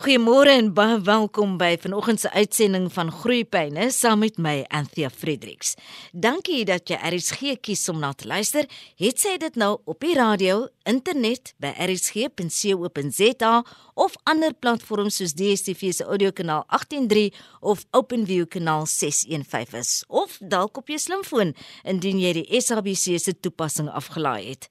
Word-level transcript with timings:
Goeiemôre 0.00 0.54
en 0.56 0.70
baie 0.72 0.94
welkom 1.04 1.58
by 1.60 1.74
vanoggend 1.76 2.22
se 2.22 2.30
uitsending 2.32 2.86
van 2.94 3.10
Groeipyne 3.12 3.90
saam 3.92 4.22
met 4.24 4.38
my 4.40 4.62
Anthea 4.72 5.10
Fredericks. 5.12 5.74
Dankie 6.16 6.62
dat 6.64 6.88
jy 6.88 6.96
RSG 6.96 7.58
kies 7.60 7.84
om 7.92 7.98
na 8.00 8.14
te 8.16 8.24
luister. 8.24 8.64
Het 8.96 9.20
sy 9.20 9.34
dit 9.42 9.58
nou 9.60 9.74
op 9.84 10.00
die 10.00 10.14
radio, 10.16 10.70
internet 10.88 11.52
by 11.60 11.74
rsg.co.za 11.84 13.52
of 14.00 14.16
ander 14.24 14.54
platforms 14.56 15.18
soos 15.20 15.34
DStv 15.36 15.92
se 15.98 16.06
audiokanaal 16.08 16.64
183 16.72 17.36
of 17.60 17.84
OpenView 17.92 18.46
kanaal 18.48 18.86
615 18.88 19.78
is 19.80 19.92
of 20.08 20.38
dalk 20.40 20.80
op 20.80 20.88
jou 20.88 20.96
slimfoon 21.00 21.52
indien 21.84 22.22
jy 22.22 22.32
die 22.40 22.62
SABC 22.64 23.20
se 23.20 23.36
toepassing 23.36 23.92
afgelaai 23.92 24.48
het. 24.48 24.70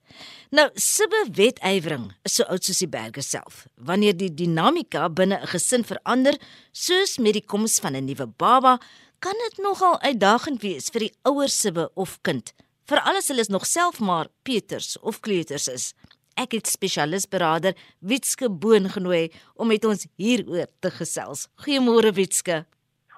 Nou, 0.50 0.66
sibbe 0.74 1.22
wetywering 1.38 2.08
is 2.26 2.40
so 2.40 2.50
oud 2.50 2.66
soos 2.66 2.82
die 2.82 2.90
berge 2.90 3.22
self. 3.22 3.68
Wanneer 3.78 4.16
die 4.18 4.32
dinamika 4.34 5.06
binne 5.20 5.38
'n 5.40 5.52
gesin 5.52 5.84
verander, 5.84 6.34
soos 6.72 7.18
met 7.18 7.36
die 7.36 7.46
koms 7.52 7.80
van 7.80 7.96
'n 7.96 8.04
nuwe 8.08 8.26
baba, 8.26 8.78
kan 9.20 9.36
dit 9.44 9.58
nogal 9.58 10.00
uitdagend 10.00 10.62
wees 10.62 10.88
vir 10.88 11.00
die 11.00 11.14
ouer 11.28 11.48
sibbe 11.48 11.90
of 11.94 12.18
kind, 12.22 12.52
veral 12.88 13.16
as 13.16 13.28
hulle 13.28 13.44
nog 13.48 13.66
self 13.66 14.00
maar 14.00 14.26
Peters 14.42 14.96
of 15.02 15.20
kleuters 15.20 15.68
is 15.68 15.94
ek 16.40 16.56
het 16.56 16.66
spesialis 16.70 17.26
beraader 17.28 17.76
Witske 18.00 18.48
Boon 18.48 18.88
genooi 18.88 19.30
om 19.56 19.68
met 19.68 19.84
ons 19.84 20.06
hieroor 20.16 20.68
te 20.80 20.90
gesels. 20.90 21.48
Goeiemôre 21.64 22.12
Witske. 22.16 22.64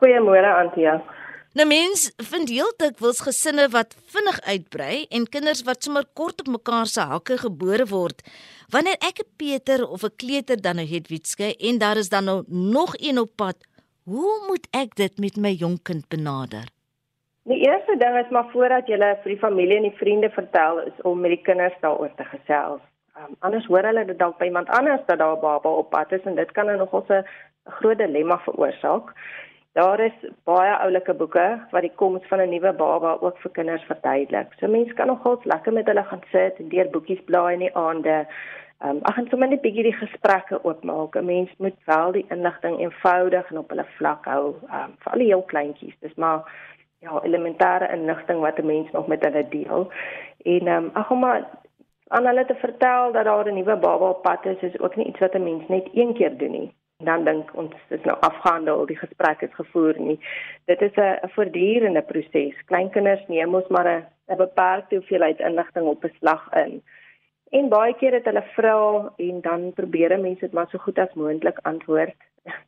Goeiemôre 0.01 0.51
Antia. 0.59 0.99
Nou 1.53 1.67
mens 1.69 2.07
vind 2.17 2.49
heeltemal 2.49 2.95
wils 2.97 3.19
gesinne 3.21 3.67
wat 3.75 3.91
vinnig 4.13 4.39
uitbrei 4.49 4.95
en 5.13 5.27
kinders 5.35 5.61
wat 5.67 5.85
sommer 5.85 6.07
kort 6.17 6.41
op 6.41 6.49
mekaar 6.55 6.89
se 6.89 7.05
hakke 7.11 7.37
gebore 7.43 7.85
word. 7.91 8.23
Wanneer 8.73 8.97
ek 9.09 9.21
'n 9.21 9.29
Peter 9.37 9.85
of 9.85 10.03
'n 10.03 10.17
kleuter 10.17 10.57
dan 10.63 10.77
nou 10.77 10.87
het 10.89 11.09
Witske 11.13 11.57
en 11.69 11.79
daar 11.79 11.97
is 11.97 12.09
dan 12.09 12.25
nou 12.25 12.45
nog 12.49 12.95
een 12.97 13.19
op 13.19 13.31
pad, 13.37 13.57
hoe 14.05 14.33
moet 14.49 14.67
ek 14.71 14.97
dit 14.97 15.19
met 15.19 15.37
my 15.37 15.53
jong 15.53 15.83
kind 15.83 16.09
benader? 16.09 16.65
Die 17.45 17.61
eerste 17.69 17.97
ding 17.99 18.17
is 18.25 18.31
maar 18.31 18.49
voordat 18.53 18.87
jy 18.87 18.97
vir 18.97 19.31
die 19.35 19.39
familie 19.47 19.77
en 19.77 19.91
die 19.91 19.99
vriende 19.99 20.31
vertel 20.31 20.81
is 20.81 21.03
om 21.03 21.21
met 21.21 21.31
die 21.31 21.43
kinders 21.43 21.77
daaroor 21.81 22.15
te 22.17 22.25
gesels. 22.25 22.81
Um, 23.17 23.37
anders 23.41 23.67
hoor 23.67 23.85
hulle 23.85 24.05
dit 24.05 24.19
dalk 24.19 24.39
by 24.39 24.45
iemand 24.45 24.69
anders 24.69 25.05
dat 25.07 25.19
daar 25.19 25.37
'n 25.37 25.41
baba 25.41 25.69
op 25.69 25.91
pad 25.91 26.13
is 26.13 26.25
en 26.25 26.35
dit 26.35 26.53
kan 26.53 26.67
nog 26.77 26.93
'n 27.11 27.25
groot 27.65 27.99
dilemma 27.99 28.39
veroorsaak. 28.39 29.13
Daar 29.73 30.01
is 30.01 30.17
baie 30.45 30.73
oulike 30.85 31.15
boeke 31.17 31.45
wat 31.71 31.85
die 31.85 31.95
koms 32.01 32.27
van 32.29 32.41
'n 32.41 32.49
nuwe 32.49 32.73
baba 32.73 33.17
ook 33.21 33.39
vir 33.39 33.51
kinders 33.51 33.85
verduidelik. 33.91 34.53
So 34.59 34.69
mense 34.69 34.95
kan 34.95 35.07
nogals 35.07 35.45
lekker 35.45 35.73
met 35.73 35.87
hulle 35.87 36.05
gaan 36.05 36.23
sit 36.31 36.59
en 36.59 36.69
deur 36.69 36.91
boekies 36.91 37.23
blaai 37.25 37.53
in 37.53 37.59
die 37.59 37.77
aande. 37.77 38.27
Um, 38.85 38.99
ag 39.03 39.19
en 39.19 39.29
sommer 39.29 39.49
net 39.49 39.63
bietjie 39.63 39.83
die 39.83 39.97
gesprekke 39.97 40.65
oopmaak. 40.65 41.17
'n 41.17 41.25
Mens 41.25 41.51
moet 41.59 41.79
wel 41.85 42.13
die 42.13 42.27
inligting 42.29 42.79
eenvoudig 42.81 43.51
en 43.51 43.59
op 43.59 43.69
hulle 43.69 43.87
vlak 43.97 44.25
hou, 44.25 44.47
um, 44.49 44.93
vir 44.99 45.13
al 45.13 45.19
die 45.19 45.33
heel 45.33 45.43
kleintjies. 45.43 45.97
Dis 46.01 46.15
maar 46.15 46.41
ja, 46.99 47.21
elementêre 47.23 47.93
inligting 47.93 48.41
wat 48.41 48.59
'n 48.59 48.67
mens 48.67 48.91
nog 48.91 49.07
met 49.07 49.23
hulle 49.23 49.49
deel. 49.49 49.93
En 50.45 50.67
ehm 50.67 50.85
um, 50.85 50.91
ag 50.93 51.11
maar 51.11 51.49
aan 52.09 52.27
hulle 52.27 52.45
te 52.45 52.55
vertel 52.55 53.13
dat 53.13 53.25
daar 53.25 53.49
'n 53.49 53.55
nuwe 53.55 53.77
baba 53.77 54.09
op 54.09 54.23
pad 54.23 54.45
is, 54.45 54.61
is 54.61 54.81
ook 54.81 54.97
nie 54.97 55.07
iets 55.07 55.19
wat 55.19 55.35
'n 55.35 55.43
mens 55.43 55.69
net 55.69 55.89
een 55.93 56.15
keer 56.15 56.37
doen 56.37 56.51
nie. 56.51 56.73
Dan 57.05 57.25
dink 57.25 57.51
ons 57.55 57.75
dis 57.89 58.05
nou 58.05 58.17
afgehandel, 58.21 58.87
die 58.87 58.99
gesprek 58.99 59.43
is 59.43 59.55
gevoer 59.55 59.99
nie. 59.99 60.19
Dit 60.67 60.83
is 60.83 60.97
'n 60.97 61.29
voortdurende 61.35 62.03
proses. 62.03 62.65
Kleinkinders 62.67 63.27
neem 63.29 63.49
mos 63.49 63.69
maar 63.69 63.89
'n 63.89 64.05
'n 64.29 64.37
beperkte 64.37 64.97
hoeveelheid 64.97 65.41
inligting 65.41 65.87
op 65.87 66.01
beslag 66.01 66.49
in. 66.53 66.83
En 67.51 67.69
baie 67.69 67.95
keer 67.95 68.13
het 68.13 68.25
hulle 68.25 68.45
vra 68.55 69.13
en 69.17 69.41
dan 69.41 69.73
probeer 69.73 70.21
mense 70.21 70.41
dit 70.41 70.53
maar 70.53 70.69
so 70.71 70.79
goed 70.79 70.99
as 70.99 71.13
moontlik 71.15 71.59
antwoord. 71.63 72.17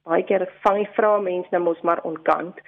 Baie 0.02 0.24
keer 0.24 0.44
vang 0.62 0.77
die 0.77 0.92
vrae 0.96 1.20
mense 1.20 1.48
nou 1.50 1.62
mos 1.62 1.80
maar 1.80 2.02
onkant 2.02 2.60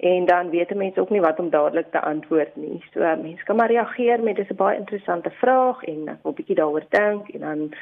en 0.00 0.24
dan 0.24 0.50
weet 0.50 0.70
'n 0.70 0.76
mens 0.76 0.96
ook 0.96 1.10
nie 1.10 1.20
wat 1.20 1.38
om 1.38 1.50
dadelik 1.50 1.90
te 1.90 2.00
antwoord 2.00 2.56
nie. 2.56 2.84
So 2.92 3.00
mense 3.00 3.44
kan 3.44 3.56
maar 3.56 3.70
reageer 3.70 4.22
met 4.22 4.36
dis 4.36 4.50
'n 4.50 4.54
baie 4.54 4.78
interessante 4.78 5.30
vraag 5.30 5.82
en 5.82 6.08
ek 6.08 6.22
wil 6.22 6.32
bietjie 6.32 6.54
daaroor 6.56 6.84
dink 6.88 7.28
en 7.28 7.40
dan 7.40 7.72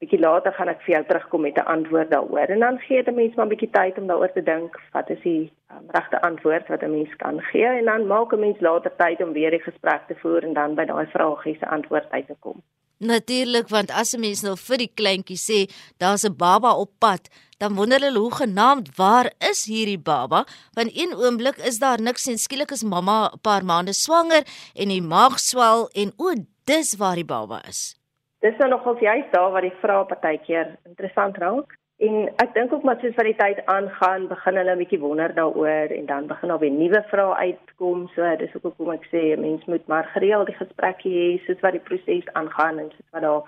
bietjie 0.00 0.20
later 0.20 0.52
gaan 0.56 0.70
ek 0.72 0.80
vir 0.86 0.94
jou 0.94 1.02
terugkom 1.08 1.42
met 1.44 1.56
'n 1.60 1.70
antwoord 1.76 2.10
daaroor. 2.10 2.48
En 2.54 2.60
dan 2.60 2.78
gee 2.78 3.02
dit 3.02 3.14
mense 3.14 3.36
maar 3.36 3.46
'n 3.46 3.54
bietjie 3.54 3.70
tyd 3.70 3.98
om 3.98 4.06
daaroor 4.06 4.32
te 4.32 4.42
dink 4.42 4.80
wat 4.92 5.10
is 5.10 5.22
die 5.22 5.52
um, 5.72 5.84
regte 5.96 6.20
antwoord 6.20 6.68
wat 6.68 6.82
'n 6.82 6.90
mens 6.90 7.16
kan 7.16 7.40
gee 7.40 7.66
en 7.66 7.84
dan 7.84 8.06
maak 8.06 8.32
'n 8.32 8.40
mens 8.40 8.60
later 8.60 8.92
tyd 8.96 9.22
om 9.22 9.32
weer 9.32 9.50
die 9.50 9.66
gesprek 9.68 10.02
te 10.06 10.14
voer 10.22 10.42
en 10.44 10.52
dan 10.52 10.74
by 10.74 10.84
daai 10.84 11.06
vragie 11.06 11.56
se 11.58 11.66
antwoord 11.66 12.10
uit 12.10 12.26
te 12.26 12.36
kom. 12.40 12.62
Natuurlik 12.98 13.68
want 13.68 13.90
as 13.90 14.14
'n 14.14 14.20
mens 14.20 14.42
nou 14.42 14.56
vir 14.56 14.76
die 14.76 14.92
kleintjie 14.94 15.40
sê 15.48 15.58
daar's 15.98 16.24
'n 16.24 16.36
baba 16.36 16.76
op 16.76 16.90
pad, 16.98 17.28
dan 17.58 17.74
wonder 17.74 18.00
hulle 18.00 18.18
hoe 18.18 18.34
genaamd 18.34 18.96
waar 18.96 19.32
is 19.50 19.64
hierdie 19.64 19.98
baba? 19.98 20.44
Want 20.72 20.90
een 20.94 21.14
oomblik 21.14 21.56
is 21.56 21.78
daar 21.78 22.00
niks 22.00 22.26
en 22.26 22.38
skielik 22.38 22.70
is 22.70 22.82
mamma 22.82 23.30
'n 23.32 23.40
paar 23.40 23.64
maande 23.64 23.92
swanger 23.92 24.42
en 24.74 24.88
die 24.88 25.02
maag 25.02 25.38
swel 25.38 25.88
en 25.92 26.12
o, 26.16 26.34
dis 26.64 26.96
waar 26.96 27.14
die 27.14 27.24
baba 27.24 27.62
is. 27.68 27.99
Dis 28.40 28.56
nou 28.56 28.70
nogals 28.70 29.00
juist 29.04 29.32
daar 29.32 29.50
waar 29.52 29.64
die 29.66 29.78
vrae 29.82 30.04
partykeer 30.08 30.68
interessant 30.88 31.36
raak. 31.36 31.74
En 32.00 32.30
ek 32.40 32.54
dink 32.54 32.72
ook 32.72 32.86
maar 32.88 32.96
soos 33.00 33.16
wat 33.18 33.26
die 33.28 33.36
tyd 33.36 33.58
aangaan, 33.68 34.22
begin 34.30 34.56
hulle 34.56 34.72
'n 34.74 34.80
bietjie 34.80 35.00
wonder 35.02 35.34
daaroor 35.34 35.92
en 35.96 36.06
dan 36.06 36.26
begin 36.26 36.48
daar 36.48 36.62
weer 36.62 36.70
nuwe 36.70 37.02
vrae 37.10 37.34
uitkom. 37.34 38.08
So 38.14 38.36
dis 38.36 38.54
ook 38.54 38.62
hoekom 38.62 38.90
ek 38.94 39.04
sê 39.12 39.36
'n 39.36 39.40
mens 39.40 39.64
moet 39.64 39.86
maar 39.86 40.08
gereeld 40.14 40.46
die 40.46 40.56
gesprekke 40.62 41.08
hê 41.08 41.44
soos 41.44 41.60
wat 41.60 41.72
die 41.72 41.86
proses 41.88 42.32
aangaan 42.32 42.78
en 42.78 42.90
soos 42.90 43.10
wat 43.12 43.22
daar 43.22 43.42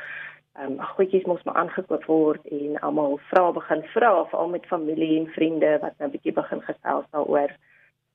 ehm 0.60 0.72
um, 0.72 0.80
goedjies 0.94 1.24
mos 1.24 1.42
maar 1.42 1.54
aangekoop 1.54 2.04
word 2.04 2.46
en 2.46 2.80
almal 2.80 3.18
vrae 3.30 3.52
begin 3.52 3.82
vra 3.82 4.24
veral 4.24 4.48
met 4.48 4.66
familie 4.66 5.20
en 5.20 5.26
vriende 5.26 5.78
wat 5.80 5.94
nou 5.98 6.08
'n 6.08 6.12
bietjie 6.12 6.32
begin 6.32 6.60
gesels 6.62 7.06
daaroor 7.10 7.50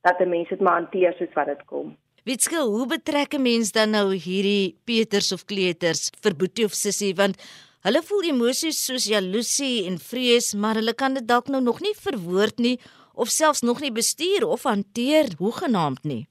dat 0.01 0.19
'n 0.19 0.29
mens 0.29 0.49
dit 0.49 0.59
maar 0.59 0.73
hanteer 0.81 1.13
soos 1.13 1.33
wat 1.33 1.45
dit 1.45 1.65
kom. 1.65 1.97
Witske, 2.27 2.59
hoe 2.59 2.85
betrek 2.87 3.33
'n 3.33 3.41
mens 3.41 3.71
dan 3.71 3.91
nou 3.91 4.11
hierdie 4.11 4.75
Peters 4.83 5.31
of 5.31 5.45
Kleuters 5.45 6.11
vir 6.21 6.33
Boetie 6.35 6.65
of 6.65 6.73
Sissie 6.73 7.15
want 7.15 7.37
Hulle 7.85 8.01
voel 8.03 8.25
emosies 8.33 8.79
soos 8.83 9.05
jaloesie 9.07 9.85
en 9.87 9.95
vrees, 9.97 10.53
maar 10.53 10.75
hulle 10.75 10.93
kan 10.93 11.13
dit 11.13 11.27
dalk 11.27 11.47
nou 11.47 11.61
nog 11.63 11.79
nie 11.79 11.93
verwoord 11.95 12.57
nie 12.59 12.79
of 13.15 13.29
selfs 13.31 13.61
nog 13.61 13.79
nie 13.79 13.91
bestuur 13.91 14.43
of 14.43 14.63
hanteer 14.63 15.29
hoegenaamd 15.39 16.03
nie. 16.03 16.27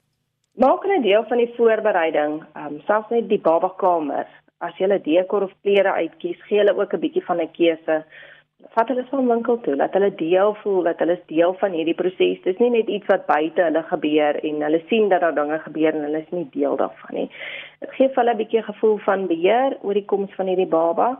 Maak 0.61 0.85
'n 0.85 1.03
deel 1.03 1.25
van 1.29 1.39
die 1.39 1.55
voorbereiding, 1.57 2.45
um, 2.57 2.81
selfs 2.87 3.09
net 3.11 3.29
die 3.29 3.41
babakamer. 3.41 4.27
As 4.61 4.77
jy 4.79 4.87
'n 4.87 5.03
dekor 5.03 5.43
of 5.43 5.53
klere 5.63 5.93
uitkies, 5.93 6.37
gee 6.49 6.59
hulle 6.59 6.77
ook 6.77 6.93
'n 6.93 7.01
bietjie 7.01 7.25
van 7.25 7.41
'n 7.41 7.53
keuse. 7.53 8.05
Vat 8.75 8.89
hulle 8.89 9.05
van 9.11 9.29
winkel 9.29 9.61
toe, 9.61 9.77
laat 9.77 9.95
hulle 9.97 10.15
deel 10.15 10.55
voel 10.63 10.83
dat 10.89 10.99
hulle 10.99 11.13
is 11.13 11.27
deel 11.31 11.55
van 11.61 11.73
hierdie 11.77 11.95
proses. 11.95 12.43
Dis 12.45 12.59
nie 12.59 12.71
net 12.71 12.89
iets 12.89 13.07
wat 13.13 13.27
buite 13.27 13.63
hulle 13.63 13.83
gebeur 13.91 14.39
en 14.51 14.63
hulle 14.67 14.81
sien 14.89 15.09
dat 15.13 15.21
daar 15.21 15.35
dinge 15.35 15.59
gebeur 15.65 15.95
en 15.95 16.07
hulle 16.09 16.23
is 16.25 16.35
nie 16.35 16.47
deel 16.53 16.77
daarvan 16.77 17.19
nie. 17.21 17.27
Dit 17.81 17.93
gee 17.99 18.09
vir 18.09 18.23
hulle 18.23 18.35
'n 18.35 18.43
bietjie 18.43 18.63
gevoel 18.63 18.99
van 19.09 19.27
beheer 19.27 19.77
oor 19.83 19.95
die 19.95 20.05
koms 20.05 20.35
van 20.35 20.47
hierdie 20.47 20.73
baba. 20.79 21.17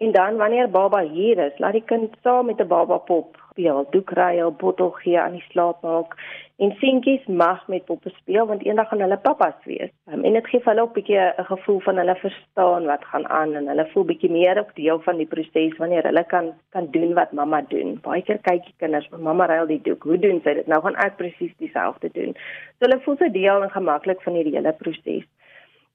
En 0.00 0.12
dan 0.12 0.36
wanneer 0.36 0.70
baba 0.70 1.00
hier 1.00 1.38
is, 1.38 1.58
laat 1.58 1.72
die 1.76 1.84
kind 1.84 2.14
saam 2.22 2.46
met 2.46 2.60
'n 2.60 2.66
baba 2.66 2.96
pop 2.96 3.36
speel, 3.50 3.86
doek 3.90 4.10
ry, 4.10 4.40
'n 4.40 4.56
bottel 4.56 4.90
gee 4.90 5.20
aan 5.20 5.32
die 5.32 5.44
slaap 5.48 5.82
maak 5.82 6.16
en 6.60 6.72
seentjies 6.80 7.26
mag 7.26 7.68
met 7.68 7.84
poppe 7.84 8.10
speel 8.10 8.46
want 8.46 8.64
eendag 8.64 8.88
gaan 8.88 9.00
hulle 9.00 9.16
pappas 9.16 9.56
wees. 9.64 9.90
Um, 10.12 10.24
en 10.24 10.32
dit 10.36 10.46
gee 10.50 10.60
vir 10.60 10.72
hulle 10.72 10.86
'n 10.86 10.92
bietjie 10.96 11.18
'n 11.20 11.44
gevoel 11.52 11.80
van 11.86 11.96
hulle 11.96 12.16
verstaan 12.22 12.86
wat 12.92 13.04
gaan 13.04 13.26
aan 13.28 13.54
en 13.54 13.68
hulle 13.72 13.86
voel 13.92 14.04
bietjie 14.04 14.30
meer 14.30 14.60
op 14.60 14.70
deel 14.74 15.00
van 15.00 15.16
die 15.16 15.26
proses 15.26 15.76
wanneer 15.76 16.04
hulle 16.10 16.24
kan 16.24 16.52
kan 16.70 16.86
doen 16.90 17.14
wat 17.14 17.32
mamma 17.32 17.60
doen. 17.68 17.98
Baie 18.02 18.22
keer 18.22 18.38
kyk 18.38 18.64
die 18.64 18.74
kinders, 18.76 19.08
mamma 19.08 19.46
ry 19.46 19.58
al 19.58 19.66
die 19.66 19.82
doek, 19.82 20.02
hoe 20.02 20.18
doen 20.18 20.40
sy 20.44 20.54
dit? 20.54 20.66
Nou 20.66 20.80
gaan 20.82 20.96
ek 20.96 21.16
presies 21.16 21.56
dieselfde 21.56 22.08
doen. 22.12 22.32
So 22.78 22.88
hulle 22.88 23.00
voel 23.00 23.16
se 23.16 23.30
deel 23.30 23.62
en 23.62 23.70
gemaklik 23.70 24.22
van 24.22 24.34
hierdie 24.34 24.56
hele 24.56 24.72
proses. 24.72 25.24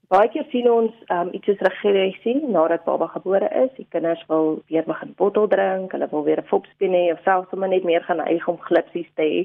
Baie 0.06 0.28
keer 0.30 0.44
sien 0.52 0.68
ons 0.70 0.94
um, 1.10 1.32
iets 1.34 1.48
soos 1.50 1.62
regressie 1.64 2.36
nadat 2.46 2.84
baba 2.86 3.08
gebore 3.10 3.48
is. 3.64 3.72
Die 3.74 3.88
kinders 3.90 4.22
wil 4.30 4.60
weer 4.70 4.86
begin 4.86 5.16
bottel 5.18 5.48
drink, 5.50 5.96
hulle 5.96 6.06
wil 6.12 6.22
weer 6.28 6.42
'n 6.42 6.50
fopspin 6.50 6.94
hê 6.94 7.10
of 7.12 7.22
selfs 7.24 7.50
sommer 7.50 7.68
net 7.68 7.84
meer 7.84 8.04
gaan 8.06 8.22
eie 8.22 8.38
om 8.46 8.60
glipsies 8.68 9.10
te 9.18 9.26
hê. 9.26 9.40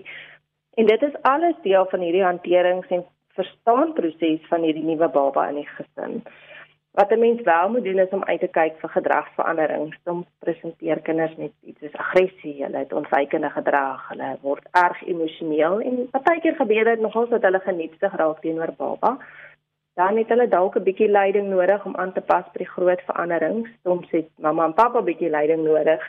En 0.78 0.86
dit 0.86 1.02
is 1.02 1.18
alles 1.24 1.58
deel 1.64 1.86
van 1.90 2.06
hierdie 2.06 2.24
hanterings 2.24 2.88
en 2.90 3.04
verstaan 3.34 3.94
proses 3.94 4.48
van 4.54 4.62
hierdie 4.62 4.86
nuwe 4.86 5.10
baba 5.10 5.50
in 5.50 5.56
die 5.56 5.68
gesin. 5.78 6.22
Wat 6.94 7.12
'n 7.12 7.20
mens 7.20 7.42
wel 7.42 7.70
moet 7.70 7.84
doen 7.84 8.00
is 8.00 8.14
om 8.14 8.24
uit 8.24 8.40
te 8.40 8.48
kyk 8.48 8.80
vir 8.80 8.90
gedragsveranderings. 8.90 9.98
Soms 10.06 10.28
presenteer 10.40 11.00
kinders 11.00 11.38
net 11.38 11.54
iets 11.66 11.80
soos 11.80 11.96
aggressie, 11.96 12.64
hulle 12.64 12.78
het 12.78 12.94
ontwykende 12.94 13.50
gedrag, 13.50 14.10
hulle 14.10 14.38
word 14.42 14.68
erg 14.72 15.02
emosioneel 15.08 15.80
en 15.82 16.10
partykeer 16.12 16.56
gebeur 16.56 16.84
dit 16.84 17.00
nogals 17.00 17.30
dat 17.30 17.42
hulle 17.42 17.60
genietsig 17.60 18.16
raak 18.16 18.42
teenoor 18.42 18.74
baba 18.78 19.18
dan 20.00 20.18
het 20.18 20.30
hulle 20.30 20.48
dalk 20.48 20.76
'n 20.76 20.84
bietjie 20.84 21.10
leiding 21.10 21.48
nodig 21.50 21.86
om 21.86 21.96
aan 21.96 22.14
te 22.14 22.22
pas 22.22 22.46
by 22.54 22.58
die 22.58 22.74
groot 22.76 23.02
veranderings. 23.06 23.70
Soms 23.84 24.08
het 24.12 24.30
mamma 24.36 24.66
en 24.66 24.74
pappa 24.74 25.00
'n 25.00 25.06
bietjie 25.06 25.30
leiding 25.30 25.64
nodig 25.64 26.02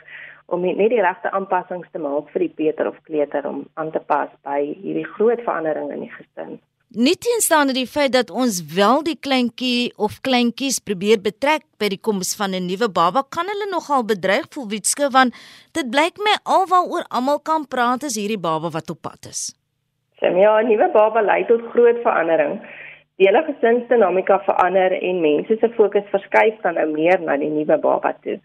om 0.45 0.61
net 0.61 0.89
die 0.89 1.01
regte 1.01 1.31
aanpassings 1.31 1.87
te 1.91 1.99
maak 1.99 2.29
vir 2.29 2.39
die 2.39 2.53
Peter 2.55 2.87
of 2.87 3.01
kleuter 3.03 3.47
om 3.47 3.67
aan 3.73 3.91
te 3.91 3.99
pas 3.99 4.29
by 4.43 4.59
hierdie 4.83 5.07
groot 5.15 5.41
verandering 5.41 5.91
in 5.91 5.99
die 5.99 6.13
gesin. 6.17 6.59
Nie 6.93 7.15
teenstaande 7.17 7.73
die 7.73 7.87
feit 7.87 8.11
dat 8.13 8.29
ons 8.29 8.59
wel 8.75 8.99
die 9.03 9.17
kleintjie 9.17 9.93
of 9.97 10.19
kleintjies 10.21 10.77
probeer 10.79 11.17
betrek 11.21 11.63
by 11.81 11.87
die 11.89 11.97
koms 11.97 12.35
van 12.37 12.53
'n 12.53 12.67
nuwe 12.69 12.89
baba, 12.89 13.23
kan 13.29 13.49
hulle 13.49 13.67
nogal 13.71 14.05
bedreig 14.05 14.45
voel 14.53 14.69
Witske 14.69 15.09
want 15.09 15.33
dit 15.71 15.89
blyk 15.89 16.17
my 16.17 16.35
alwaaroor 16.43 17.05
almal 17.09 17.39
kan 17.39 17.65
praat 17.67 18.03
is 18.03 18.15
hierdie 18.15 18.39
baba 18.39 18.69
wat 18.69 18.89
op 18.89 19.01
pad 19.01 19.25
is. 19.25 19.55
Sim, 20.19 20.37
ja, 20.37 20.61
'n 20.61 20.67
nuwe 20.67 20.89
baba 20.93 21.21
lei 21.21 21.45
tot 21.45 21.61
groot 21.73 21.97
verandering. 22.03 22.61
Die 23.21 23.27
hele 23.27 23.43
gesinsdinamika 23.45 24.39
verander 24.47 24.93
en 24.97 25.19
mense 25.21 25.57
se 25.61 25.69
fokus 25.77 26.05
verskuif 26.09 26.61
dan 26.63 26.79
nou 26.79 26.87
meer 26.95 27.21
na 27.21 27.35
die 27.37 27.49
nuwe 27.53 27.77
baba 27.77 28.15
toe. 28.25 28.39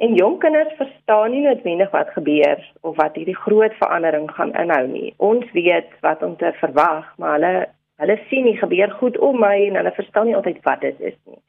En 0.00 0.14
jong 0.14 0.38
kinders 0.40 0.72
verstaan 0.78 1.34
nie 1.34 1.42
noodwendig 1.44 1.90
wat 1.92 2.14
gebeur 2.14 2.62
of 2.80 2.96
wat 2.96 3.18
hierdie 3.18 3.36
groot 3.36 3.74
verandering 3.80 4.30
gaan 4.30 4.54
inhou 4.62 4.86
nie. 4.86 5.12
Ons 5.16 5.50
weet 5.52 5.90
wat 6.06 6.22
om 6.22 6.36
te 6.40 6.54
verwag, 6.60 7.10
maar 7.18 7.36
hulle 7.36 7.52
hulle 7.98 8.16
sien 8.30 8.46
nie 8.46 8.56
gebeur 8.56 8.92
goed 9.00 9.18
om 9.28 9.40
my 9.42 9.56
en 9.66 9.76
hulle 9.80 9.92
verstaan 9.96 10.30
nie 10.30 10.36
altyd 10.38 10.62
wat 10.64 10.80
dit 10.86 11.00
is 11.10 11.16
nie. 11.26 11.40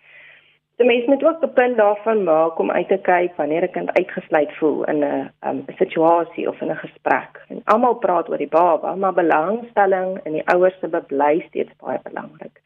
Die 0.79 0.87
mens 0.87 1.05
moet 1.05 1.23
ook 1.23 1.43
'n 1.43 1.53
punt 1.53 1.77
daarvan 1.77 2.23
maak 2.23 2.59
om 2.59 2.71
uit 2.71 2.87
te 2.87 2.97
kyk 2.97 3.35
wanneer 3.35 3.63
'n 3.63 3.71
kind 3.71 3.93
uitgesluit 3.93 4.51
voel 4.57 4.83
in 4.83 4.99
'n 4.99 5.31
um, 5.47 5.63
situasie 5.77 6.47
of 6.47 6.61
in 6.61 6.71
'n 6.71 6.75
gesprek. 6.75 7.43
En 7.47 7.61
almal 7.63 7.95
praat 7.95 8.29
oor 8.29 8.37
die 8.37 8.47
baba, 8.47 8.95
maar 8.95 9.13
belangstelling 9.13 10.19
in 10.23 10.31
die 10.31 10.47
ouers 10.47 10.79
se 10.79 11.03
bly 11.07 11.43
steeds 11.47 11.75
baie 11.83 11.99
belangrik. 12.03 12.61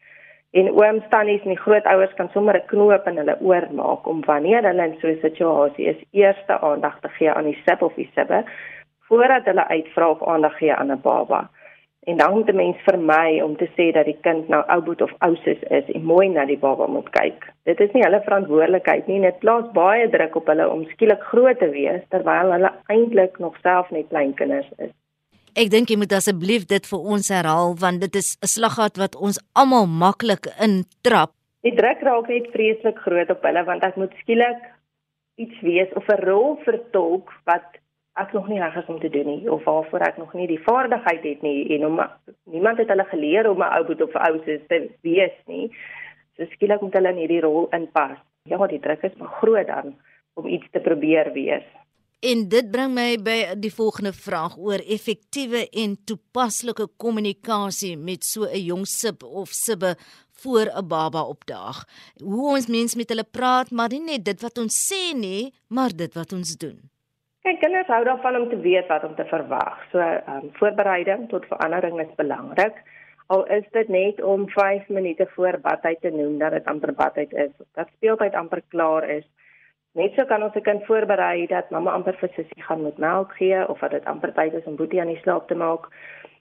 En 0.50 0.70
ooms, 0.70 1.04
tannies 1.08 1.42
en 1.42 1.48
die 1.48 1.64
grootouers 1.64 2.14
kan 2.14 2.28
sommer 2.32 2.54
'n 2.54 2.66
knoop 2.66 3.06
in 3.06 3.16
hulle 3.16 3.36
oor 3.40 3.66
maak 3.72 4.06
om 4.06 4.24
wanneer 4.24 4.62
hulle 4.62 4.84
in 4.84 4.96
so 5.00 5.08
'n 5.08 5.18
situasie 5.20 5.84
is, 5.84 6.04
eerste 6.10 6.60
aandag 6.60 7.00
te 7.00 7.08
gee 7.08 7.32
aan 7.32 7.44
die 7.44 7.62
sib 7.66 7.82
of 7.82 7.94
die 7.94 8.10
sibbe 8.14 8.44
voordat 9.00 9.44
hulle 9.44 9.68
uitvra 9.68 10.10
of 10.10 10.26
aandag 10.26 10.56
gee 10.56 10.74
aan 10.74 10.90
'n 10.90 11.00
baba. 11.00 11.50
En 12.04 12.16
dan 12.16 12.32
moet 12.32 12.48
'n 12.48 12.56
mens 12.56 12.76
vermy 12.84 13.40
om 13.40 13.56
te 13.56 13.68
sê 13.76 13.92
dat 13.92 14.04
die 14.04 14.18
kind 14.20 14.48
nou 14.48 14.62
ouboet 14.66 15.00
of 15.00 15.12
ousus 15.18 15.60
is 15.68 15.86
en 15.94 16.04
mooi 16.04 16.28
na 16.28 16.44
die 16.44 16.58
baba 16.58 16.86
moet 16.86 17.10
kyk. 17.10 17.52
Dit 17.62 17.80
is 17.80 17.92
nie 17.92 18.02
hulle 18.02 18.20
verantwoordelikheid 18.24 19.06
nie. 19.06 19.20
Dit 19.20 19.38
plaas 19.38 19.72
baie 19.72 20.10
druk 20.10 20.34
op 20.36 20.46
hulle 20.46 20.70
om 20.70 20.84
skielik 20.84 21.22
groot 21.22 21.58
te 21.58 21.70
wees 21.70 22.02
terwyl 22.08 22.52
hulle 22.52 22.72
eintlik 22.86 23.38
nog 23.38 23.56
self 23.62 23.90
net 23.90 24.08
klein 24.08 24.34
kinders 24.34 24.68
is. 24.76 24.92
Ek 25.54 25.70
dink 25.70 25.88
jy 25.88 25.96
moet 25.96 26.12
asseblief 26.12 26.66
dit 26.66 26.86
vir 26.86 26.98
ons 26.98 27.28
herhaal 27.28 27.76
want 27.78 28.00
dit 28.00 28.14
is 28.14 28.36
'n 28.42 28.46
slaggat 28.46 28.96
wat 28.96 29.16
ons 29.16 29.40
almal 29.52 29.86
maklik 29.86 30.46
intrap. 30.60 31.30
Die 31.62 31.74
druk 31.74 32.00
raak 32.02 32.28
net 32.28 32.50
vreeslik 32.52 32.98
groot 32.98 33.30
op 33.30 33.42
hulle 33.42 33.64
want 33.64 33.84
ek 33.84 33.96
moet 33.96 34.12
skielik 34.20 34.60
iets 35.36 35.60
wees 35.60 35.92
of 35.94 36.08
'n 36.08 36.24
rol 36.26 36.58
vertolk 36.64 37.32
wat 37.44 37.78
ek 38.14 38.32
nog 38.32 38.48
nie 38.48 38.60
reg 38.62 38.76
is 38.78 38.90
om 38.92 39.00
te 39.00 39.10
doen 39.10 39.26
nie 39.26 39.50
of 39.50 39.64
waarvoor 39.64 40.00
ek 40.06 40.18
nog 40.18 40.34
nie 40.38 40.46
die 40.46 40.62
vaardigheid 40.62 41.24
het 41.26 41.42
nie 41.42 41.66
en 41.76 41.86
om 41.86 42.00
niemand 42.50 42.78
het 42.78 42.88
hulle 42.88 43.06
geleer 43.10 43.50
om 43.50 43.62
'n 43.62 43.74
ou 43.76 43.84
boet 43.84 44.02
of 44.02 44.14
'n 44.14 44.26
ou 44.28 44.40
se 44.44 44.60
te 44.68 44.90
wees 45.02 45.36
nie. 45.46 45.70
So 46.36 46.44
skielik 46.44 46.80
moet 46.80 46.94
hulle 46.94 47.10
in 47.10 47.22
hierdie 47.22 47.40
rol 47.40 47.68
inpas. 47.70 48.18
Ja, 48.42 48.66
die 48.66 48.80
druk 48.80 49.02
is 49.02 49.16
maar 49.16 49.34
groot 49.40 49.66
dan 49.66 49.94
om 50.34 50.46
iets 50.46 50.66
te 50.70 50.80
probeer 50.80 51.32
wees. 51.32 51.64
En 52.20 52.48
dit 52.48 52.70
bring 52.70 52.94
my 52.94 53.18
by 53.20 53.54
die 53.60 53.72
volgende 53.74 54.12
vraag 54.12 54.56
oor 54.56 54.80
effektiewe 54.96 55.68
en 55.70 55.96
toepaslike 56.04 56.86
kommunikasie 56.96 57.96
met 57.96 58.24
so 58.24 58.44
'n 58.44 58.64
jong 58.64 58.86
sib 58.86 59.22
of 59.22 59.48
sibbe 59.48 59.96
voor 60.32 60.66
'n 60.72 60.88
baba 60.88 61.22
opdaag. 61.22 61.84
Hoe 62.22 62.54
ons 62.54 62.66
mens 62.66 62.94
met 62.94 63.08
hulle 63.08 63.24
praat, 63.30 63.70
maar 63.70 63.88
nie 63.88 64.00
net 64.00 64.24
dit 64.24 64.40
wat 64.40 64.58
ons 64.58 64.92
sê 64.92 65.16
nie, 65.16 65.52
maar 65.68 65.90
dit 65.96 66.14
wat 66.14 66.32
ons 66.32 66.56
doen. 66.56 66.93
Kyk, 67.44 67.58
kinders 67.60 67.90
hou 67.92 68.04
daarvan 68.08 68.36
om 68.38 68.44
te 68.48 68.56
weet 68.56 68.86
wat 68.88 69.02
om 69.04 69.14
te 69.14 69.24
verwag. 69.28 69.80
So, 69.92 70.00
ehm 70.00 70.36
um, 70.36 70.52
voorbereiding 70.56 71.26
tot 71.28 71.44
verandering 71.50 71.98
is 72.00 72.14
belangrik. 72.16 72.78
Al 73.26 73.44
is 73.56 73.66
dit 73.72 73.88
net 73.88 74.22
om 74.22 74.46
5 74.48 74.88
minute 74.88 75.26
voor 75.34 75.58
badtyd 75.60 76.00
te 76.00 76.10
noem 76.10 76.38
dat 76.38 76.56
dit 76.56 76.64
amper 76.64 76.94
badtyd 76.94 77.32
is, 77.32 77.50
dat 77.74 77.90
speeltyd 77.96 78.34
amper 78.34 78.62
klaar 78.68 79.08
is. 79.08 79.26
Net 79.92 80.16
so 80.16 80.24
kan 80.24 80.42
ons 80.42 80.56
'n 80.56 80.64
kind 80.70 80.84
voorberei 80.84 81.46
dat 81.46 81.70
mamma 81.70 81.92
amper 81.92 82.16
vir 82.22 82.32
sussie 82.32 82.62
gaan 82.62 82.82
met 82.82 82.98
melk 82.98 83.36
gee 83.36 83.68
of 83.68 83.78
dat 83.78 83.90
dit 83.90 84.04
amper 84.04 84.32
tyd 84.32 84.52
is 84.52 84.64
om 84.64 84.76
boetie 84.76 85.00
aan 85.00 85.12
die 85.12 85.22
slaap 85.22 85.46
te 85.48 85.54
maak. 85.54 85.88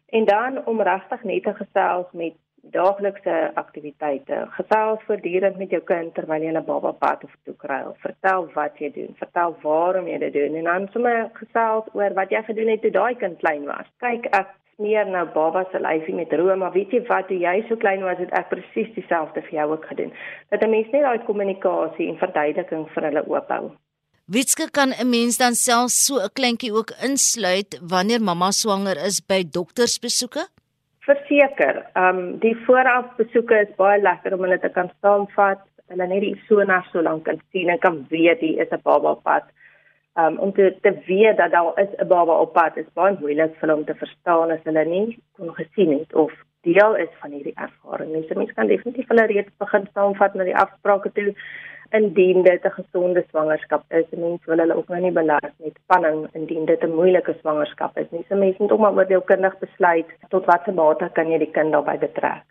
En 0.09 0.25
dan 0.25 0.65
om 0.65 0.81
regtig 0.81 1.23
net 1.23 1.43
te 1.43 1.53
gesels 1.53 2.07
met 2.11 2.33
daaglikse 2.71 3.51
aktiwiteite. 3.59 4.47
Gesels 4.55 5.03
voortdurend 5.07 5.57
met 5.57 5.69
jou 5.69 5.81
kind 5.83 6.13
terwyl 6.15 6.43
jy 6.43 6.51
'n 6.51 6.65
baba 6.65 6.91
pad 6.91 7.23
of 7.23 7.33
toe 7.43 7.55
kry. 7.55 7.83
Vertel 7.99 8.49
wat 8.53 8.77
jy 8.79 8.91
doen, 8.91 9.15
vertel 9.19 9.55
waarom 9.61 10.07
jy 10.07 10.17
dit 10.17 10.33
doen 10.33 10.55
en 10.55 10.63
dan 10.63 10.87
sommer 10.91 11.29
gesels 11.33 11.85
oor 11.93 12.13
wat 12.13 12.29
jy 12.29 12.43
gedoen 12.43 12.67
het 12.67 12.81
toe 12.81 12.91
daai 12.91 13.15
kind 13.15 13.37
klein 13.39 13.65
was. 13.65 13.87
Kyk, 13.99 14.25
ek 14.31 14.47
smeer 14.75 15.05
nou 15.05 15.25
baba 15.33 15.65
se 15.71 15.79
lyfie 15.79 16.15
met 16.15 16.33
room, 16.33 16.59
maar 16.59 16.71
weet 16.71 16.91
jy 16.91 17.05
wat, 17.07 17.27
toe 17.27 17.37
jy 17.37 17.65
so 17.67 17.75
klein 17.75 18.03
was, 18.03 18.17
het 18.17 18.31
ek 18.31 18.49
presies 18.49 18.93
dieselfde 18.95 19.41
vir 19.41 19.59
jou 19.59 19.71
ook 19.71 19.85
gedoen. 19.85 20.13
Dat 20.49 20.63
'n 20.63 20.69
mens 20.69 20.91
net 20.91 21.03
daai 21.03 21.25
kommunikasie 21.25 22.09
en 22.09 22.17
verduideliking 22.17 22.89
vir 22.89 23.03
hulle 23.03 23.23
oophou. 23.27 23.71
Witske 24.25 24.71
kan 24.71 24.93
'n 24.93 25.09
mens 25.09 25.37
dan 25.37 25.53
self 25.53 25.91
so 25.91 26.15
'n 26.15 26.33
kleintjie 26.33 26.73
ook 26.73 26.91
insluit 27.03 27.79
wanneer 27.81 28.21
mamma 28.21 28.51
swanger 28.51 28.97
is 29.05 29.21
by 29.21 29.43
doktersbesoeke? 29.43 30.47
Verseker, 31.05 31.83
ehm 31.99 32.17
um, 32.17 32.37
die 32.39 32.55
vooraf 32.65 33.15
besoeke 33.17 33.57
is 33.65 33.71
baie 33.79 33.99
lekker 34.01 34.33
om 34.35 34.45
hulle 34.45 34.59
te 34.59 34.69
kan 34.71 34.91
saamvat, 35.01 35.59
hulle 35.91 36.07
net 36.07 36.23
die 36.23 36.37
sonas 36.47 36.85
so 36.91 37.03
lank 37.03 37.25
kan 37.27 37.41
sien 37.51 37.71
en 37.73 37.81
kan 37.85 37.97
weet 38.13 38.39
die 38.39 38.55
is 38.63 38.71
'n 38.71 38.79
baba 38.83 39.11
op 39.11 39.23
pad. 39.23 39.43
Ehm 40.15 40.33
um, 40.33 40.39
om 40.45 40.53
te 40.53 40.69
te 40.81 40.93
weet 41.07 41.37
dat 41.37 41.51
daar 41.51 41.79
is 41.83 41.91
'n 41.97 42.07
baba 42.07 42.39
op 42.45 42.53
pad 42.53 42.77
is 42.77 42.93
baie 42.93 43.17
moeilik 43.19 43.59
vir 43.59 43.71
hom 43.71 43.83
te 43.85 43.95
verstaan 44.03 44.51
as 44.51 44.63
hulle 44.63 44.85
nie 44.85 45.19
kon 45.35 45.53
gesien 45.59 45.91
het 45.99 46.13
of 46.13 46.31
deel 46.61 46.95
is 46.95 47.13
van 47.19 47.31
hierdie 47.31 47.59
ervaring. 47.65 48.11
Mense 48.11 48.35
mens 48.35 48.53
kan 48.53 48.67
definitief 48.67 49.07
hulle 49.07 49.25
reeds 49.25 49.57
begin 49.57 49.87
saamvat 49.93 50.33
na 50.33 50.43
die 50.43 50.57
afsprake 50.63 51.11
toe 51.11 51.33
indien 51.97 52.43
dit 52.43 52.63
'n 52.65 52.77
gesonde 52.79 53.23
swangerskap 53.29 53.83
is. 53.99 54.05
Mense 54.09 54.45
wil 54.45 54.57
hulle 54.57 54.75
ook 54.75 54.87
nou 54.87 55.01
nie 55.01 55.11
belas 55.11 55.53
met 55.57 55.77
spanning 55.83 56.27
indien 56.33 56.65
dit 56.65 56.83
'n 56.83 56.95
moeilike 56.95 57.35
swangerskap 57.39 57.97
is 57.97 58.09
nie. 58.11 58.25
So 58.29 58.35
mense 58.35 58.61
moet 58.61 58.71
ook 58.71 58.79
maar 58.79 58.95
oordeelkundig 58.95 59.59
besluit 59.59 60.09
tot 60.29 60.45
watter 60.45 60.73
mate 60.73 61.09
kan 61.13 61.31
jy 61.31 61.37
die 61.37 61.51
kind 61.51 61.71
daarbey 61.71 61.97
betrek. 61.97 62.43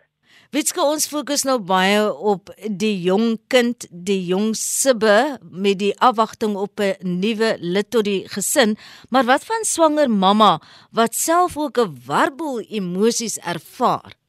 Witske 0.53 0.81
ons 0.81 1.07
fokus 1.09 1.43
nou 1.43 1.59
baie 1.59 2.13
op 2.13 2.51
die 2.69 3.01
jong 3.01 3.39
kind, 3.47 3.87
die 3.89 4.25
jong 4.25 4.51
sibbe 4.53 5.39
met 5.49 5.79
die 5.79 5.93
afwagting 5.99 6.55
op 6.55 6.79
'n 6.79 6.93
nuwe 7.01 7.57
lid 7.59 7.89
tot 7.89 8.03
die 8.03 8.27
gesin, 8.29 8.77
maar 9.09 9.25
wat 9.25 9.43
van 9.43 9.63
swanger 9.63 10.09
mamma 10.09 10.61
wat 10.91 11.15
self 11.15 11.57
ook 11.57 11.77
'n 11.77 11.97
warboel 12.05 12.61
emosies 12.69 13.37
ervaar? 13.37 14.22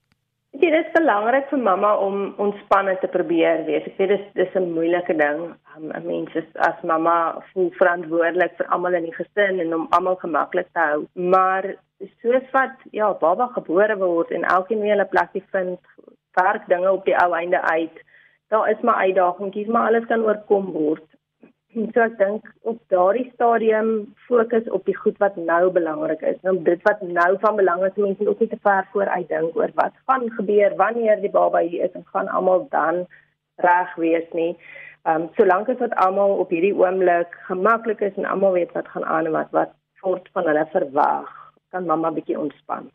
Dit 0.55 0.71
is 0.71 0.91
belangrik 0.95 1.49
vir 1.51 1.59
mamma 1.59 1.89
om 1.99 2.19
ontspanne 2.39 2.93
te 3.03 3.09
probeer 3.11 3.65
wees. 3.67 3.87
Ek 3.91 3.97
weet 3.99 4.13
dis 4.13 4.27
dis 4.39 4.53
'n 4.61 4.69
moeilike 4.75 5.17
ding. 5.19 5.41
Um, 5.75 5.91
'n 5.91 6.07
Mens 6.07 6.35
is 6.35 6.47
as 6.69 6.83
mamma 6.83 7.43
voel 7.53 7.71
verantwoordelik 7.79 8.55
vir 8.59 8.67
almal 8.67 8.95
in 8.95 9.09
die 9.09 9.17
gesin 9.17 9.59
en 9.65 9.75
om 9.75 9.87
almal 9.91 10.15
gemaklik 10.23 10.69
te 10.73 10.79
hou. 10.81 11.01
Maar 11.15 11.75
soos 12.23 12.47
wat 12.53 12.77
ja, 12.93 13.13
baba 13.15 13.47
gebore 13.57 13.97
word 13.97 14.31
en 14.31 14.45
elkeen 14.45 14.81
weer 14.81 15.01
'n 15.01 15.09
plekie 15.09 15.45
vind, 15.51 15.81
werk 16.35 16.69
dinge 16.69 16.93
op 16.93 17.05
die 17.05 17.19
ou 17.19 17.33
einde 17.35 17.61
uit. 17.61 17.97
Daar 18.49 18.71
is 18.71 18.81
maar 18.81 19.03
uitdagings, 19.07 19.67
maar 19.67 19.89
alles 19.89 20.07
kan 20.07 20.23
oorkom 20.23 20.73
word. 20.73 21.14
So 21.75 22.03
ek 22.05 22.19
dink 22.21 22.47
op 22.71 22.79
daardie 22.93 23.27
stadium 23.33 23.89
fokus 24.29 24.69
op 24.77 24.85
die 24.87 24.95
goed 24.95 25.17
wat 25.19 25.35
nou 25.37 25.73
belangrik 25.75 26.23
is. 26.23 26.39
Nou 26.47 26.55
dit 26.63 26.83
wat 26.87 27.03
nou 27.03 27.33
van 27.43 27.59
belang 27.59 27.83
is, 27.89 27.97
mense 27.99 28.29
ook 28.31 28.41
nie 28.45 28.51
te 28.53 28.59
ver 28.63 28.87
vooruit 28.93 29.27
dink 29.29 29.57
oor 29.59 29.75
wat 29.81 29.97
gaan 30.07 30.29
gebeur 30.37 30.77
wanneer 30.79 31.19
die 31.23 31.33
baba 31.35 31.65
hier 31.67 31.89
is 31.89 31.97
en 31.99 32.07
gaan 32.15 32.31
almal 32.31 32.69
dan 32.71 33.05
reg 33.67 33.95
wees 33.99 34.31
nie. 34.39 34.53
Ehm 35.05 35.27
um, 35.27 35.29
solank 35.37 35.69
as 35.69 35.83
wat 35.83 35.99
almal 36.07 36.39
op 36.45 36.55
hierdie 36.55 36.75
oomblik 36.79 37.35
gemaklik 37.51 38.07
is 38.07 38.15
en 38.17 38.31
almal 38.31 38.55
weet 38.55 38.73
wat 38.79 38.89
gaan 38.95 39.05
aan 39.05 39.27
en 39.27 39.39
wat 39.41 39.51
wat 39.51 39.75
voort 40.01 40.31
van 40.33 40.47
hulle 40.47 40.67
verwag, 40.73 41.31
kan 41.75 41.87
mamma 41.91 42.15
bietjie 42.15 42.39
ontspan. 42.39 42.91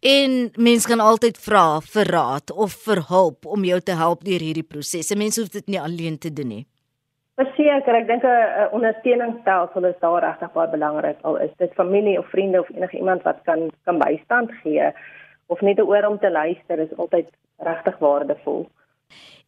En 0.00 0.50
mense 0.56 0.88
kan 0.88 1.00
altyd 1.00 1.38
vra 1.40 1.80
vir 1.80 2.08
raad 2.16 2.50
of 2.50 2.72
vir 2.88 3.08
hulp 3.08 3.46
om 3.46 3.64
jou 3.64 3.80
te 3.80 3.96
help 3.96 4.24
deur 4.24 4.40
hierdie 4.40 4.66
proses. 4.66 5.12
Mense 5.16 5.40
hoef 5.40 5.52
dit 5.52 5.66
nie 5.66 5.80
alleen 5.80 6.18
te 6.18 6.32
doen 6.32 6.48
nie. 6.48 6.64
Verseker, 7.34 7.96
ek 7.98 8.06
dink 8.06 8.22
'n 8.22 8.68
ondersteuningsstelsel 8.76 9.84
is 9.88 9.98
daar 10.00 10.22
regtig 10.22 10.52
baie 10.52 10.70
belangrik. 10.70 11.18
Al 11.22 11.36
is 11.46 11.50
dit 11.58 11.72
familie 11.74 12.18
of 12.18 12.28
vriende 12.30 12.60
of 12.60 12.68
enige 12.70 12.96
iemand 12.96 13.22
wat 13.22 13.42
kan 13.42 13.70
kan 13.84 13.98
bystand 13.98 14.52
gee 14.62 14.92
of 15.46 15.60
net 15.60 15.78
'n 15.78 15.88
oor 15.90 16.06
om 16.06 16.18
te 16.18 16.30
luister 16.30 16.78
is 16.78 16.96
altyd 16.96 17.26
regtig 17.58 17.98
waardevol. 17.98 18.68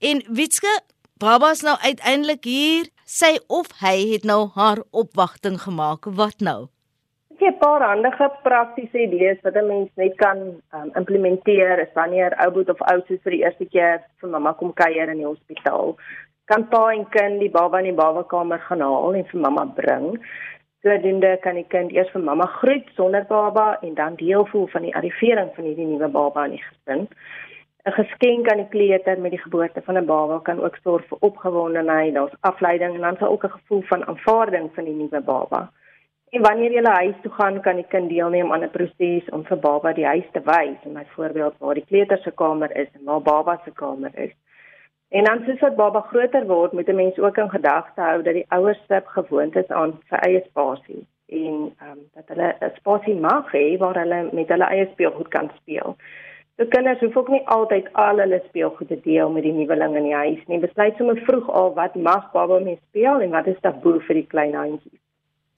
En 0.00 0.23
Witske, 0.28 0.81
baba's 1.19 1.62
nou 1.62 1.76
uiteindelik 1.78 2.45
hier, 2.45 2.88
sy 3.05 3.38
of 3.47 3.66
hy 3.81 4.12
het 4.12 4.25
nou 4.25 4.49
haar 4.55 4.83
opwagting 4.90 5.61
gemaak. 5.61 6.05
Wat 6.05 6.38
nou? 6.40 6.66
Ek 7.31 7.40
het 7.40 7.55
'n 7.55 7.59
paar 7.59 7.83
handige 7.83 8.31
praktiese 8.43 8.99
idees 8.99 9.38
wat 9.43 9.55
'n 9.55 9.66
mens 9.66 9.90
net 9.95 10.14
kan 10.16 10.38
um, 10.75 10.90
implementeer 10.95 11.78
is 11.78 11.95
wanneer 11.95 12.35
ou 12.43 12.50
boet 12.50 12.69
of 12.69 12.81
ou 12.81 13.00
soos 13.07 13.23
vir 13.23 13.33
die 13.33 13.45
eerste 13.45 13.64
keer 13.64 14.02
vir 14.21 14.28
mamma 14.28 14.52
kom 14.52 14.73
kuier 14.73 15.09
in 15.09 15.19
die 15.19 15.26
hospitaal 15.26 15.97
kan 16.50 16.69
pa 16.69 16.83
en 16.93 17.09
kind 17.11 17.41
die 17.41 17.50
baba 17.50 17.79
in 17.83 17.91
die 17.91 18.00
babakamer 18.00 18.59
gaan 18.69 18.85
haal 18.87 19.15
en 19.19 19.26
vir 19.31 19.41
mamma 19.41 19.65
bring. 19.79 20.07
Sodoende 20.83 21.33
kan 21.43 21.59
die 21.59 21.67
kind 21.75 21.93
eers 21.93 22.11
vir 22.15 22.23
mamma 22.23 22.47
groet 22.61 22.88
sonder 22.95 23.25
baba 23.29 23.79
en 23.83 23.95
dan 23.95 24.15
deel 24.21 24.47
voel 24.53 24.69
van 24.75 24.87
die 24.87 24.95
arrivering 24.95 25.50
van 25.57 25.65
hierdie 25.65 25.87
nuwe 25.87 26.09
baba 26.19 26.45
in 26.47 26.59
die 26.59 26.62
gesin. 26.69 27.09
'n 27.87 27.95
geskenk 27.95 28.49
aan 28.50 28.62
die 28.62 28.69
kleuter 28.75 29.19
met 29.19 29.31
die 29.31 29.43
geboorte 29.43 29.83
van 29.87 29.99
'n 29.99 30.07
baba 30.07 30.38
kan 30.38 30.62
ook 30.62 30.76
sorg 30.83 31.05
vir 31.11 31.19
opgewondenheid, 31.21 32.15
daar's 32.15 32.41
afleiding 32.41 32.95
en 32.95 33.00
dan 33.00 33.17
sal 33.19 33.29
ook 33.29 33.45
'n 33.45 33.57
gevoel 33.59 33.83
van 33.83 34.07
aanvaarding 34.07 34.71
van 34.75 34.85
die 34.85 34.95
nuwe 34.95 35.21
baba. 35.21 35.71
En 36.31 36.43
wanneer 36.43 36.73
jy 36.73 36.83
huis 36.85 37.15
toe 37.23 37.33
gaan, 37.33 37.61
kan 37.61 37.76
die 37.76 37.87
kind 37.88 38.09
deelneem 38.09 38.53
aan 38.53 38.65
'n 38.65 38.71
proses 38.71 39.31
om 39.31 39.45
vir 39.45 39.59
baba 39.59 39.93
die 39.93 40.07
huis 40.07 40.29
te 40.33 40.41
wys, 40.45 40.81
en 40.85 40.93
byvoorbeeld 40.93 41.55
waar 41.59 41.75
die 41.75 41.87
kleuter 41.87 42.19
se 42.19 42.31
kamer 42.31 42.76
is 42.76 42.88
en 42.93 43.05
waar 43.05 43.23
baba 43.23 43.61
se 43.65 43.71
kamer 43.71 44.11
is. 44.15 44.35
En 45.08 45.25
dan 45.25 45.42
soos 45.44 45.60
wat 45.60 45.76
baba 45.76 46.00
groter 46.00 46.46
word, 46.46 46.72
moet 46.72 46.88
'n 46.88 46.94
mens 46.94 47.18
ook 47.18 47.36
in 47.36 47.50
gedagte 47.50 48.00
hou 48.00 48.22
dat 48.22 48.34
die 48.34 48.48
ouers 48.48 48.82
se 48.88 49.02
gewoond 49.04 49.56
is 49.56 49.68
aan 49.68 50.00
sy 50.08 50.14
eie 50.14 50.42
spasie 50.46 51.06
en 51.26 51.75
ehm 51.78 51.90
um, 51.90 51.98
dat 52.14 52.28
hulle 52.28 52.54
'n 52.60 52.75
spasie 52.75 53.14
mag 53.20 53.52
hê 53.52 53.78
waar 53.78 53.98
hulle 53.98 54.28
met 54.32 54.48
hulle 54.48 54.64
eie 54.64 54.88
speelgoed 54.92 55.28
kan 55.28 55.50
speel. 55.56 55.96
So 56.56 56.66
kinders 56.66 57.00
hoef 57.00 57.16
ook 57.16 57.28
nie 57.28 57.46
altyd 57.46 57.92
al 57.92 58.18
hulle 58.18 58.42
speelgoed 58.48 58.88
te 58.88 59.00
deel 59.00 59.30
met 59.30 59.42
die 59.42 59.52
nuweling 59.52 59.96
in 59.96 60.02
die 60.02 60.14
huis 60.14 60.46
nie. 60.46 60.58
Besluit 60.58 60.96
sommer 60.96 61.16
vroeg 61.16 61.50
al 61.50 61.75
wat 61.75 61.94
mag 61.94 62.32
baba 62.32 62.58
mee 62.58 62.78
speel 62.88 63.20
en 63.20 63.30
wat 63.30 63.46
is 63.46 63.60
taboe 63.60 64.00
vir 64.00 64.14
die 64.14 64.26
klein 64.26 64.54
handjies. 64.54 65.00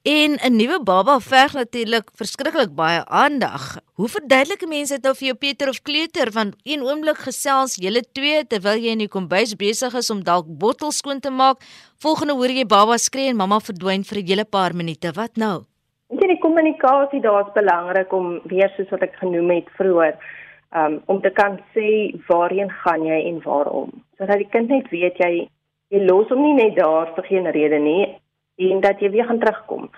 En 0.08 0.30
'n 0.40 0.56
nuwe 0.56 0.78
baba 0.82 1.14
verg 1.20 1.52
natuurlik 1.52 2.06
verskriklik 2.20 2.70
baie 2.74 3.00
aandag. 3.22 3.64
Hoe 3.94 4.08
verduidelik 4.08 4.62
mense 4.68 4.94
dit 4.94 5.02
nou 5.02 5.14
vir 5.14 5.26
jou 5.26 5.36
Pieter 5.36 5.68
of 5.68 5.82
Kleuter 5.82 6.28
van 6.32 6.52
een 6.62 6.82
oomblik 6.82 7.18
gesels 7.28 7.74
julle 7.84 8.02
twee 8.12 8.46
terwyl 8.46 8.78
jy 8.80 8.90
in 8.96 9.04
die 9.04 9.14
kombuis 9.16 9.52
besig 9.56 9.94
is 9.94 10.10
om 10.10 10.22
dalk 10.24 10.46
bottels 10.62 10.96
skoon 10.96 11.20
te 11.20 11.30
maak, 11.30 11.58
volgende 12.04 12.34
hoor 12.38 12.54
jy 12.58 12.64
baba 12.64 12.96
skree 12.96 13.28
en 13.28 13.36
mamma 13.36 13.58
verdwyn 13.60 14.04
vir 14.10 14.18
'n 14.18 14.26
hele 14.28 14.44
paar 14.44 14.74
minute. 14.74 15.12
Wat 15.12 15.36
nou? 15.36 15.56
Ek 16.10 16.18
dink 16.20 16.30
die 16.30 16.44
kommunikasie 16.46 17.20
daar 17.20 17.46
is 17.46 17.52
belangrik 17.52 18.12
om 18.12 18.40
weer 18.44 18.72
soos 18.76 18.90
wat 18.90 19.02
ek 19.02 19.14
genoem 19.20 19.50
het 19.50 19.68
vroeër, 19.76 20.14
um, 20.76 21.02
om 21.06 21.20
te 21.20 21.30
kan 21.30 21.60
sê 21.74 22.16
waarheen 22.28 22.70
gaan 22.70 23.04
jy 23.04 23.28
en 23.28 23.42
waarom, 23.42 23.90
sodat 24.16 24.38
die 24.38 24.48
kind 24.48 24.68
net 24.68 24.88
weet 24.90 25.16
jy 25.18 25.48
jy 25.90 26.00
los 26.06 26.28
hom 26.28 26.42
nie 26.42 26.64
net 26.64 26.76
daar 26.76 27.12
vir 27.14 27.24
geen 27.24 27.46
rede 27.52 27.78
nie 27.78 28.18
en 28.58 28.80
dat 28.80 29.00
jy 29.00 29.10
weer 29.10 29.24
gaan 29.24 29.38
terugkom. 29.38 29.90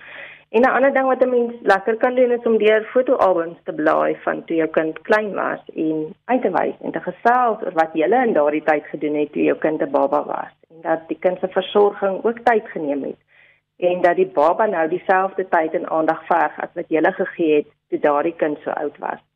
En 0.49 0.61
'n 0.61 0.73
ander 0.75 0.93
ding 0.93 1.07
wat 1.07 1.23
'n 1.23 1.29
mens 1.29 1.53
lekker 1.61 1.95
kan 1.97 2.15
doen 2.15 2.31
is 2.31 2.43
om 2.49 2.57
deur 2.57 2.83
fotoalbums 2.93 3.59
te 3.63 3.73
blaai 3.73 4.15
van 4.15 4.43
toe 4.43 4.55
jou 4.55 4.69
kind 4.69 5.01
klein 5.01 5.33
was 5.33 5.61
en 5.75 6.15
uit 6.25 6.41
te 6.41 6.51
wys 6.51 6.75
en 6.81 6.91
te 6.91 6.99
gesels 6.99 7.63
oor 7.63 7.73
wat 7.73 7.93
jy 7.93 8.07
in 8.25 8.33
daardie 8.33 8.63
tyd 8.63 8.85
gedoen 8.85 9.15
het 9.15 9.31
toe 9.31 9.43
jou 9.43 9.57
kind 9.57 9.81
'n 9.81 9.91
baba 9.91 10.23
was 10.25 10.53
en 10.69 10.81
dat 10.81 11.07
die 11.07 11.19
kind 11.19 11.39
se 11.39 11.47
versorging 11.47 12.23
ook 12.23 12.39
tyd 12.43 12.67
geneem 12.67 13.03
het 13.03 13.19
en 13.77 14.01
dat 14.01 14.15
die 14.15 14.31
baba 14.33 14.65
nou 14.65 14.87
dieselfde 14.89 15.47
tyd 15.49 15.73
en 15.73 15.89
aandag 15.89 16.25
verg 16.25 16.59
as 16.61 16.73
wat 16.73 16.89
jy 16.89 17.01
gegee 17.01 17.55
het 17.55 17.67
toe 17.89 17.99
daardie 17.99 18.35
kind 18.35 18.57
so 18.63 18.69
oud 18.69 18.97
was. 18.97 19.30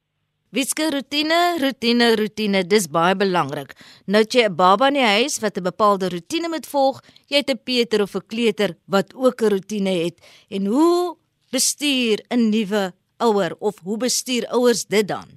Witske 0.53 0.85
rotine, 0.93 1.57
rotine, 1.59 2.11
rotine, 2.15 2.61
dis 2.63 2.85
baie 2.87 3.15
belangrik. 3.17 3.73
Nou 4.07 4.21
jy 4.23 4.45
'n 4.45 4.55
baba 4.55 4.87
in 4.87 4.93
die 4.93 5.01
huis 5.17 5.39
wat 5.41 5.57
'n 5.57 5.63
bepaalde 5.63 6.09
rotine 6.09 6.47
moet 6.49 6.67
volg, 6.67 7.01
jy 7.27 7.37
het 7.37 7.49
'n 7.49 7.59
Peter 7.65 8.01
of 8.01 8.15
'n 8.15 8.27
kleuter 8.27 8.75
wat 8.87 9.13
ook 9.15 9.41
'n 9.41 9.49
rotine 9.49 9.89
het. 10.03 10.15
En 10.49 10.65
hoe 10.65 11.17
bestuur 11.51 12.23
'n 12.29 12.49
nuwe 12.49 12.93
ouer 13.17 13.55
of 13.59 13.79
hoe 13.83 13.97
bestuur 13.97 14.45
ouers 14.47 14.85
dit 14.85 15.07
dan? 15.07 15.27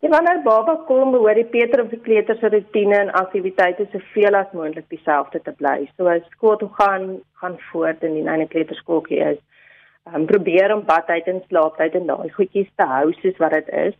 Ja, 0.00 0.08
wanneer 0.08 0.42
baba 0.42 0.74
kom, 0.86 1.10
behoort 1.10 1.34
die 1.34 1.44
Peter 1.44 1.82
of 1.82 1.88
die 1.88 2.00
kleuter 2.00 2.36
se 2.36 2.48
rotine 2.48 2.96
en 2.96 3.12
aktiwiteite 3.12 3.88
soveel 3.92 4.34
as 4.34 4.52
moontlik 4.52 4.88
dieselfde 4.88 5.40
te 5.42 5.52
bly. 5.52 5.90
So 5.96 6.06
as 6.06 6.22
skool 6.30 6.56
toe 6.56 6.70
gaan, 6.72 7.22
gaan 7.40 7.58
voort 7.72 8.02
in 8.02 8.14
die 8.14 8.22
nine 8.22 8.46
kleuterskooltjie 8.46 9.20
is. 9.32 9.38
Um, 10.14 10.26
probeer 10.26 10.74
om 10.74 10.84
badtyd 10.84 11.26
en 11.26 11.42
slaaptyd 11.48 11.94
en 11.94 12.06
daai 12.06 12.30
goedjies 12.30 12.70
te 12.76 12.84
hou 12.84 13.12
soos 13.12 13.36
wat 13.38 13.50
dit 13.50 13.68
is 13.68 13.94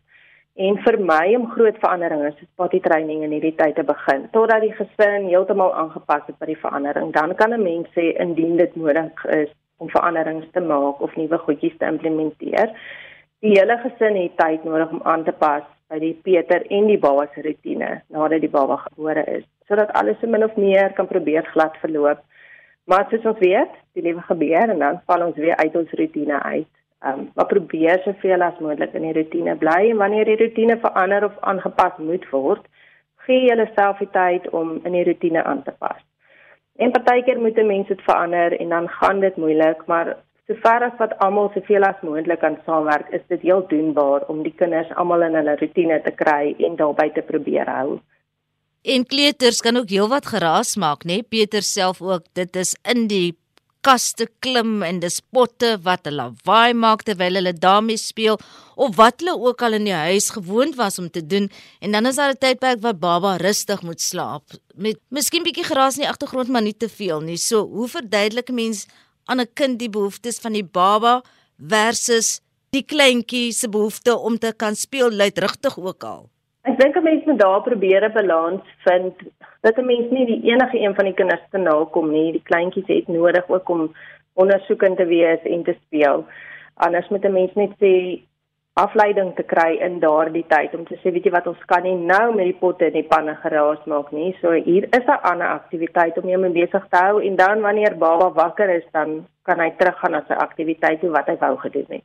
en 0.57 0.77
vir 0.85 0.99
my 0.99 1.35
om 1.37 1.51
groot 1.51 1.79
veranderinge 1.83 2.31
soos 2.33 2.51
potty 2.57 2.81
training 2.81 3.25
in 3.27 3.33
hierdie 3.35 3.57
tyd 3.59 3.75
te 3.75 3.83
begin 3.83 4.29
totdat 4.33 4.63
die 4.63 4.75
gesin 4.79 5.29
heeltemal 5.29 5.75
aangepas 5.75 6.27
het 6.27 6.39
by 6.39 6.47
die 6.47 6.61
verandering. 6.61 7.13
Dan 7.13 7.35
kan 7.35 7.53
'n 7.55 7.63
mens 7.63 7.89
sê 7.97 8.15
indien 8.19 8.57
dit 8.57 8.77
nodig 8.77 9.25
is 9.25 9.51
om 9.79 9.89
veranderings 9.89 10.47
te 10.53 10.61
maak 10.61 11.01
of 11.01 11.17
nuwe 11.17 11.39
goedjies 11.39 11.77
te 11.79 11.87
implementeer 11.87 12.71
die 13.45 13.59
hele 13.59 13.75
gesin 13.83 14.15
het 14.17 14.37
tyd 14.41 14.63
nodig 14.65 14.93
om 14.97 15.03
aan 15.05 15.25
te 15.25 15.33
pas 15.37 15.65
by 15.93 15.99
die 16.01 16.15
Peter 16.27 16.63
en 16.73 16.87
die 16.89 17.01
baba 17.01 17.27
se 17.35 17.43
rotine 17.45 17.91
nadat 18.15 18.41
die 18.41 18.53
baba 18.55 18.79
gebore 18.87 19.25
is 19.33 19.45
sodat 19.69 19.93
alles 20.01 20.17
so 20.21 20.31
min 20.33 20.47
of 20.47 20.57
meer 20.57 20.93
kan 20.97 21.09
probeer 21.09 21.45
glad 21.53 21.77
verloop. 21.81 22.21
Maar 22.85 23.07
soos 23.11 23.25
ons 23.29 23.39
weet 23.41 23.77
die 23.97 24.05
lewe 24.05 24.25
gebeur 24.29 24.73
en 24.73 24.81
dan 24.81 25.01
val 25.09 25.27
ons 25.27 25.37
weer 25.41 25.57
uit 25.57 25.77
ons 25.81 25.93
rotine 26.01 26.41
uit 26.43 26.73
Ehm 27.05 27.19
um, 27.21 27.31
maar 27.35 27.47
probeer 27.47 28.01
soveel 28.05 28.43
as 28.43 28.61
moontlik 28.65 28.95
in 28.97 29.03
die 29.05 29.13
rotine 29.13 29.57
bly 29.61 29.91
en 29.91 29.99
wanneer 30.01 30.25
die 30.25 30.39
rotine 30.41 30.79
verander 30.81 31.25
of 31.25 31.35
aangepas 31.41 31.99
moet 31.99 32.25
word, 32.31 32.65
gee 33.27 33.43
jouself 33.49 33.99
die 33.99 34.09
tyd 34.15 34.49
om 34.61 34.79
in 34.85 34.97
die 34.97 35.05
rotine 35.05 35.43
aan 35.45 35.63
te 35.67 35.75
pas. 35.79 36.01
En 36.77 36.95
partykeer 36.97 37.41
moet 37.41 37.59
'n 37.59 37.67
mens 37.67 37.89
dit 37.89 38.01
verander 38.09 38.57
en 38.61 38.69
dan 38.69 38.89
gaan 38.89 39.21
dit 39.21 39.37
moeilik, 39.37 39.87
maar 39.87 40.17
sover 40.47 40.83
as 40.89 40.97
wat 40.99 41.19
almal 41.19 41.51
soveel 41.55 41.85
as 41.85 42.01
moontlik 42.03 42.41
kan 42.41 42.59
saamwerk, 42.65 43.09
is 43.11 43.27
dit 43.29 43.41
heel 43.41 43.67
doenbaar 43.69 44.27
om 44.29 44.43
die 44.43 44.55
kinders 44.57 44.95
almal 44.95 45.23
in 45.23 45.35
hulle 45.35 45.57
rotine 45.61 46.01
te 46.03 46.11
kry 46.11 46.55
en 46.59 46.77
daarbey 46.77 47.11
te 47.11 47.23
probeer 47.23 47.69
hou. 47.69 48.01
En 48.83 49.07
kleuters 49.07 49.61
kan 49.61 49.77
ook 49.77 49.89
heelwat 49.89 50.27
geraas 50.27 50.77
maak, 50.77 51.05
né? 51.05 51.23
Peter 51.29 51.63
self 51.63 52.03
ook. 52.03 52.23
Dit 52.33 52.57
is 52.57 52.77
in 52.83 53.07
die 53.07 53.37
kaste 53.85 54.27
klim 54.45 54.83
en 54.87 55.01
dis 55.03 55.21
potte 55.35 55.75
wat 55.85 56.09
hulle 56.09 56.23
lawaai 56.23 56.73
maak 56.85 57.05
terwyl 57.05 57.37
hulle 57.39 57.53
daarmee 57.53 58.01
speel 58.01 58.39
of 58.81 58.97
wat 58.97 59.21
hulle 59.21 59.35
ook 59.49 59.63
al 59.67 59.77
in 59.79 59.89
die 59.89 59.99
huis 60.09 60.31
gewoond 60.37 60.79
was 60.81 60.99
om 61.03 61.11
te 61.13 61.23
doen 61.27 61.51
en 61.85 61.97
dan 61.97 62.09
is 62.11 62.17
daar 62.21 62.33
'n 62.33 62.43
tydperk 62.45 62.81
waar 62.81 62.99
baba 63.07 63.37
rustig 63.37 63.83
moet 63.83 64.01
slaap. 64.01 64.45
Met 64.75 64.99
miskien 65.09 65.43
bietjie 65.43 65.69
geraas 65.71 65.97
in 65.97 66.03
die 66.03 66.13
agtergrond 66.13 66.49
maar 66.49 66.63
nie 66.63 66.77
te 66.77 66.89
veel 66.89 67.21
nie. 67.21 67.37
So 67.37 67.67
hoe 67.77 67.89
verduidelik 67.89 68.49
'n 68.51 68.55
mens 68.55 68.87
aan 69.25 69.41
'n 69.41 69.53
kind 69.55 69.79
die 69.79 69.91
behoeftes 69.91 70.39
van 70.39 70.53
die 70.53 70.65
baba 70.65 71.23
versus 71.59 72.41
die 72.71 72.83
kleintjie 72.83 73.53
se 73.53 73.69
behoefte 73.69 74.17
om 74.19 74.39
te 74.39 74.53
kan 74.57 74.77
speel 74.77 75.11
luidrigtig 75.11 75.79
ook 75.79 76.05
al 76.05 76.34
Ek 76.65 76.79
dink 76.81 76.97
'n 76.97 77.05
mens 77.05 77.25
moet 77.29 77.39
daar 77.39 77.63
probeer 77.63 78.05
'n 78.05 78.13
balans 78.13 78.63
vind 78.85 79.15
dat 79.61 79.79
'n 79.79 79.87
mens 79.87 80.11
nie 80.11 80.27
die 80.27 80.43
enige 80.51 80.79
een 80.79 80.95
van 80.95 81.05
die 81.05 81.15
kinders 81.15 81.47
te 81.51 81.59
nakom 81.59 82.11
nie. 82.11 82.33
Die 82.33 82.43
kleintjies 82.43 82.87
het 82.87 83.09
nodig 83.09 83.49
ook 83.49 83.69
om 83.69 83.95
ondersoekend 84.33 84.97
te 84.97 85.07
wees 85.07 85.43
en 85.43 85.63
te 85.63 85.77
speel. 85.85 86.25
Anders 86.75 87.09
moet 87.09 87.25
'n 87.25 87.33
mens 87.33 87.55
net 87.55 87.73
sê 87.81 88.23
afleiding 88.73 89.35
te 89.35 89.43
kry 89.43 89.77
in 89.87 90.01
daardie 90.01 90.45
tyd 90.49 90.75
om 90.75 90.85
te 90.87 90.97
sê 90.97 91.13
weet 91.13 91.25
jy 91.25 91.31
wat 91.31 91.47
ons 91.47 91.65
kan 91.65 91.83
nie 91.83 91.95
nou 91.95 92.35
met 92.35 92.45
die 92.45 92.61
potte 92.63 92.85
en 92.85 92.93
die 92.93 93.11
panne 93.13 93.35
geraas 93.35 93.85
maak 93.85 94.11
nie. 94.13 94.37
So 94.41 94.51
hier 94.51 94.85
is 94.85 95.07
'n 95.07 95.23
ander 95.31 95.49
aktiwiteit 95.49 96.19
om 96.19 96.29
jou 96.29 96.41
mee 96.41 96.51
besig 96.51 96.87
te 96.91 96.97
hou 96.97 97.23
en 97.23 97.37
dan 97.37 97.61
wanneer 97.61 97.99
baba 97.99 98.31
wakker 98.31 98.71
is 98.71 98.87
dan 98.93 99.27
kan 99.43 99.61
hy 99.61 99.71
teruggaan 99.71 100.11
na 100.11 100.25
sy 100.29 100.35
aktiwiteite 100.35 101.11
wat 101.11 101.27
hy 101.27 101.37
wou 101.37 101.57
gedoen 101.57 101.87
het. 101.89 102.05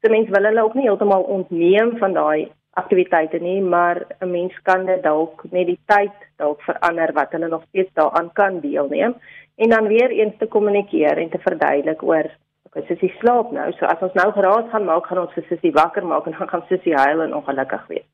So 0.00 0.10
mense 0.10 0.30
wil 0.30 0.44
hulle 0.44 0.64
ook 0.64 0.74
nie 0.74 0.88
heeltemal 0.88 1.22
ontneem 1.22 1.98
van 1.98 2.12
daai 2.12 2.48
aktiwiteite 2.80 3.38
nie, 3.42 3.60
maar 3.60 4.06
'n 4.20 4.30
mens 4.30 4.54
kan 4.62 4.86
dit 4.86 5.02
dalk 5.02 5.44
net 5.50 5.66
die 5.66 5.80
tyd 5.86 6.14
dalk 6.36 6.62
verander 6.62 7.12
wat 7.12 7.32
hulle 7.32 7.48
nog 7.48 7.64
steeds 7.68 7.92
daaraan 7.94 8.32
kan 8.32 8.60
deelneem 8.60 9.14
en 9.56 9.68
dan 9.70 9.86
weer 9.86 10.10
eens 10.10 10.34
te 10.38 10.46
kommunikeer 10.46 11.18
en 11.18 11.30
te 11.30 11.38
verduidelik 11.38 12.02
oor 12.02 12.30
okay, 12.66 12.84
sussie 12.86 13.12
slaap 13.18 13.52
nou. 13.52 13.72
So 13.72 13.86
as 13.86 14.02
ons 14.04 14.14
nou 14.14 14.32
geraas 14.32 14.70
gaan 14.70 14.84
maak, 14.84 15.06
gaan 15.06 15.24
ons 15.24 15.34
vir 15.36 15.44
sussie 15.48 15.72
wakker 15.72 16.06
maak 16.06 16.26
en 16.26 16.36
dan 16.38 16.48
gaan 16.48 16.64
sussie 16.68 16.94
huil 16.94 17.22
en 17.24 17.34
ongelukkig 17.34 17.86
wees. 17.92 18.08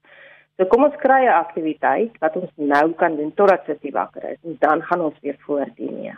So 0.56 0.68
kom 0.70 0.84
ons 0.84 1.00
kry 1.02 1.24
'n 1.26 1.40
aktiwiteit 1.40 2.18
wat 2.20 2.36
ons 2.36 2.50
nou 2.56 2.92
kan 2.92 3.16
doen 3.16 3.34
totdat 3.34 3.64
sussie 3.66 3.92
wakker 3.92 4.24
is 4.30 4.38
en 4.44 4.56
dan 4.60 4.82
gaan 4.82 5.00
ons 5.00 5.18
weer 5.20 5.36
voordien. 5.46 6.02
Ja. 6.02 6.16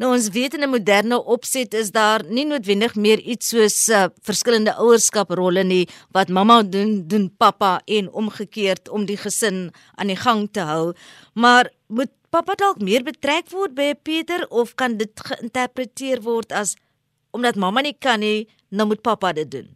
Nou 0.00 0.12
ons 0.12 0.28
weet 0.32 0.54
in 0.54 0.64
'n 0.64 0.70
moderne 0.70 1.18
opset 1.24 1.74
is 1.74 1.90
daar 1.90 2.20
nie 2.24 2.46
noodwendig 2.46 2.94
meer 2.96 3.18
iets 3.18 3.48
soos 3.48 3.88
uh, 3.88 4.06
verskillende 4.22 4.72
ouerskaprolle 4.78 5.64
nie 5.64 5.88
wat 6.12 6.28
mamma 6.28 6.62
doen 6.62 7.08
doen 7.08 7.28
pappa 7.36 7.80
en 7.84 8.12
omgekeerd 8.12 8.88
om 8.88 9.04
die 9.04 9.16
gesin 9.16 9.70
aan 9.94 10.06
die 10.06 10.16
gang 10.16 10.48
te 10.52 10.60
hou. 10.60 10.94
Maar 11.34 11.70
moet 11.88 12.10
pappa 12.30 12.54
dalk 12.54 12.80
meer 12.80 13.02
betrek 13.04 13.50
word 13.50 13.74
by 13.74 13.92
Pieter 14.02 14.46
of 14.48 14.74
kan 14.74 14.96
dit 14.96 15.12
geïnterpreteer 15.20 16.22
word 16.22 16.52
as 16.52 16.76
omdat 17.30 17.56
mamma 17.56 17.80
nie 17.80 17.96
kan 17.98 18.20
nie, 18.20 18.48
nou 18.70 18.86
moet 18.86 19.02
pappa 19.02 19.32
dit 19.32 19.50
doen? 19.50 19.68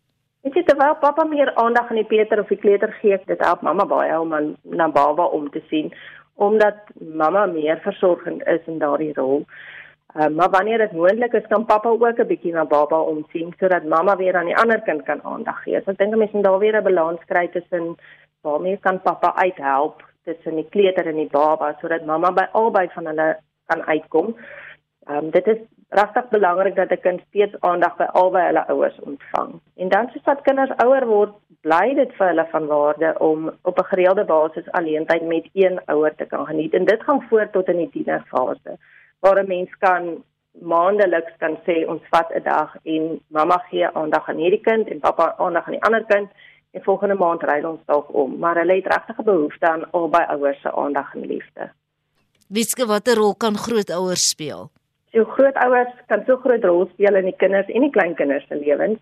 Ek 0.44 0.54
sê 0.54 0.62
terwyl 0.64 0.96
pappa 1.00 1.24
meer 1.24 1.54
aandag 1.54 1.90
aan 1.90 1.96
die 1.96 2.08
Pieter 2.08 2.40
of 2.40 2.48
die 2.48 2.60
kleuter 2.60 2.92
gee, 3.00 3.18
dit 3.26 3.40
help 3.44 3.62
mamma 3.62 3.84
baie 3.84 4.20
om 4.20 4.32
aan 4.32 4.56
na 4.62 4.88
baba 4.88 5.24
om 5.24 5.50
te 5.50 5.62
sien 5.68 5.92
omdat 6.36 6.76
mamma 6.94 7.46
meer 7.46 7.78
versorgend 7.80 8.42
is 8.46 8.60
in 8.66 8.78
daardie 8.78 9.12
rol. 9.16 9.46
Uh, 10.16 10.28
maar 10.28 10.50
wanneer 10.50 10.78
dit 10.78 10.92
moontlik 10.92 11.32
is, 11.32 11.46
kan 11.46 11.64
pappa 11.64 11.88
ook 11.88 12.18
'n 12.18 12.26
bietjie 12.26 12.52
na 12.52 12.64
baba 12.64 13.00
omsien 13.00 13.54
sodat 13.58 13.84
mamma 13.84 14.16
weer 14.16 14.36
aan 14.36 14.46
die 14.46 14.56
ander 14.56 14.80
kind 14.82 15.02
kan 15.02 15.20
aandag 15.22 15.62
gee. 15.62 15.80
So 15.80 15.90
ek 15.90 15.98
dink 15.98 16.16
mense 16.16 16.36
moet 16.36 16.44
daar 16.44 16.58
weer 16.58 16.76
'n 16.76 16.82
balans 16.82 17.20
kry 17.26 17.48
tussen 17.48 17.96
waarmee 18.40 18.76
kan 18.76 19.00
pappa 19.00 19.34
uithelp 19.34 20.04
tussen 20.24 20.54
die 20.54 20.68
kleuter 20.68 21.06
en 21.06 21.16
die 21.16 21.28
baba 21.30 21.76
sodat 21.80 22.04
mamma 22.04 22.32
by 22.32 22.46
albei 22.52 22.88
van 22.94 23.06
hulle 23.06 23.36
kan 23.66 23.82
uitkom. 23.82 24.36
Ehm 25.06 25.24
um, 25.24 25.30
dit 25.30 25.46
is 25.46 25.58
regtig 25.88 26.28
belangrik 26.28 26.74
dat 26.74 26.90
'n 26.90 27.00
kind 27.00 27.20
steeds 27.28 27.60
aandag 27.60 27.96
by 27.96 28.04
albei 28.04 28.46
hulle 28.46 28.66
ouers 28.66 28.98
ontvang. 29.00 29.60
En 29.76 29.88
dan 29.88 30.08
soos 30.12 30.24
wat 30.24 30.42
kinders 30.42 30.76
ouer 30.76 31.06
word, 31.06 31.32
bly 31.60 31.94
dit 31.94 32.12
vir 32.12 32.26
hulle 32.26 32.46
van 32.50 32.66
waarde 32.66 33.18
om 33.18 33.50
op 33.62 33.78
'n 33.78 33.90
gereelde 33.92 34.24
basis 34.24 34.70
alleentyd 34.70 35.22
met 35.22 35.48
een 35.52 35.80
ouer 35.84 36.14
te 36.14 36.24
kan 36.24 36.46
geniet 36.46 36.74
en 36.74 36.84
dit 36.84 37.02
gaan 37.02 37.22
voort 37.28 37.52
tot 37.52 37.68
in 37.68 37.76
die 37.76 37.90
tienerfase 37.90 38.78
waar 39.20 39.38
'n 39.42 39.48
mens 39.48 39.70
kan 39.78 40.24
maandeliks 40.60 41.32
kan 41.38 41.56
sê 41.66 41.84
ons 41.88 42.02
vat 42.10 42.28
'n 42.34 42.42
dag 42.42 42.76
en 42.84 43.20
mamma 43.28 43.58
gee 43.70 43.88
aandag 43.88 44.28
aan 44.28 44.42
hierdie 44.44 44.60
kind 44.60 44.88
en 44.88 45.00
pappa 45.00 45.34
aandag 45.38 45.66
aan 45.66 45.78
die 45.78 45.82
ander 45.82 46.04
kind 46.04 46.28
en 46.70 46.82
volgende 46.82 47.14
maand 47.14 47.42
ry 47.42 47.62
ons 47.64 47.84
dalk 47.86 48.14
om 48.14 48.38
maar 48.38 48.56
hulle 48.56 48.74
het 48.74 48.86
regtig 48.86 49.18
'n 49.18 49.24
behoefte 49.24 49.66
aan 49.66 49.90
albei 49.90 50.24
ouers 50.34 50.60
se 50.60 50.72
aandag 50.72 51.14
en 51.14 51.26
liefde. 51.26 51.70
Wieske 52.48 52.86
watter 52.86 53.16
rol 53.16 53.34
kan 53.34 53.56
grootouers 53.56 54.28
speel? 54.28 54.70
So 55.12 55.24
grootouers 55.24 55.92
kan 56.06 56.22
so 56.26 56.36
groot 56.36 56.64
rol 56.64 56.86
speel 56.92 57.14
in 57.16 57.24
die 57.24 57.36
kinders 57.36 57.66
en 57.66 57.80
die 57.80 57.90
kleinkinders 57.90 58.46
se 58.48 58.54
lewens. 58.54 58.98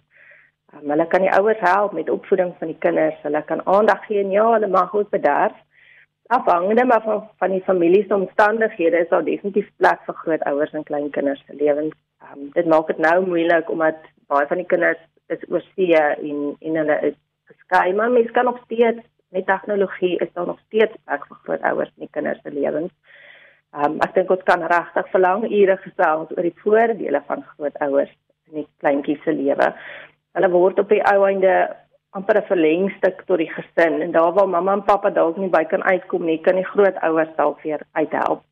Um, 0.74 0.90
hulle 0.90 1.06
kan 1.06 1.20
die 1.20 1.32
ouers 1.32 1.60
help 1.60 1.92
met 1.92 2.10
opvoeding 2.10 2.54
van 2.58 2.68
die 2.68 2.78
kinders. 2.78 3.14
Hulle 3.22 3.42
kan 3.42 3.66
aandag 3.66 4.06
gee 4.06 4.22
en 4.22 4.30
ja, 4.30 4.52
hulle 4.52 4.66
mag 4.66 4.94
ook 4.94 5.10
bederf 5.10 5.52
afhangende 6.26 6.84
maar 6.84 7.02
van 7.02 7.28
van 7.38 7.50
die 7.50 7.62
familie 7.62 8.04
se 8.08 8.14
omstandighede 8.14 8.98
is 8.98 9.08
daar 9.08 9.24
definitief 9.24 9.70
plek 9.76 10.00
vir 10.06 10.14
grootouers 10.14 10.72
en 10.72 10.82
kleinkinders 10.82 11.42
se 11.46 11.54
lewens. 11.54 11.94
Um, 12.24 12.50
dit 12.52 12.66
maak 12.66 12.86
dit 12.86 12.98
nou 12.98 13.26
moeilik 13.26 13.70
omdat 13.70 13.96
baie 14.26 14.46
van 14.46 14.56
die 14.56 14.66
kinders 14.66 15.00
is 15.26 15.44
oorsee 15.48 16.00
en 16.00 16.56
en 16.60 16.76
hulle 16.80 16.98
is 17.10 17.18
geskei, 17.44 17.92
maar 17.92 18.10
mens 18.10 18.30
kan 18.30 18.44
nog 18.44 18.60
steeds 18.64 19.02
met 19.28 19.46
tegnologie 19.46 20.16
is 20.18 20.32
daar 20.32 20.46
nog 20.46 20.58
steeds 20.66 20.96
plek 21.04 21.26
vir 21.26 21.36
grootouers 21.42 21.92
en 21.98 22.10
kinders 22.10 22.40
se 22.42 22.50
lewens. 22.50 22.92
Um, 23.74 23.98
ek 24.06 24.14
dink 24.14 24.30
ons 24.30 24.42
kan 24.46 24.62
regtig 24.70 25.08
verlang 25.10 25.48
ure 25.50 25.76
gesels 25.82 26.30
oor 26.36 26.46
die 26.46 26.58
voordele 26.62 27.22
van 27.26 27.42
grootouers 27.54 28.12
in 28.50 28.60
die 28.60 28.68
kleintjies 28.78 29.22
se 29.24 29.32
lewe. 29.34 29.72
Hulle 30.38 30.50
word 30.50 30.78
op 30.78 30.88
die 30.88 31.02
ou 31.10 31.24
einde 31.26 31.54
amper 32.18 32.36
'n 32.38 32.46
verlengstuk 32.50 33.22
tot 33.26 33.38
die 33.38 33.50
gesin 33.50 34.00
en 34.02 34.12
daar 34.12 34.32
waar 34.32 34.48
mamma 34.48 34.72
en 34.72 34.84
pappa 34.90 35.10
dalk 35.10 35.36
nie 35.36 35.48
by 35.48 35.64
kan 35.64 35.82
uitkom 35.82 36.24
nie, 36.24 36.38
kan 36.40 36.54
die 36.54 36.70
grootouers 36.72 37.32
dalk 37.36 37.62
weer 37.62 37.80
uithelp. 37.92 38.42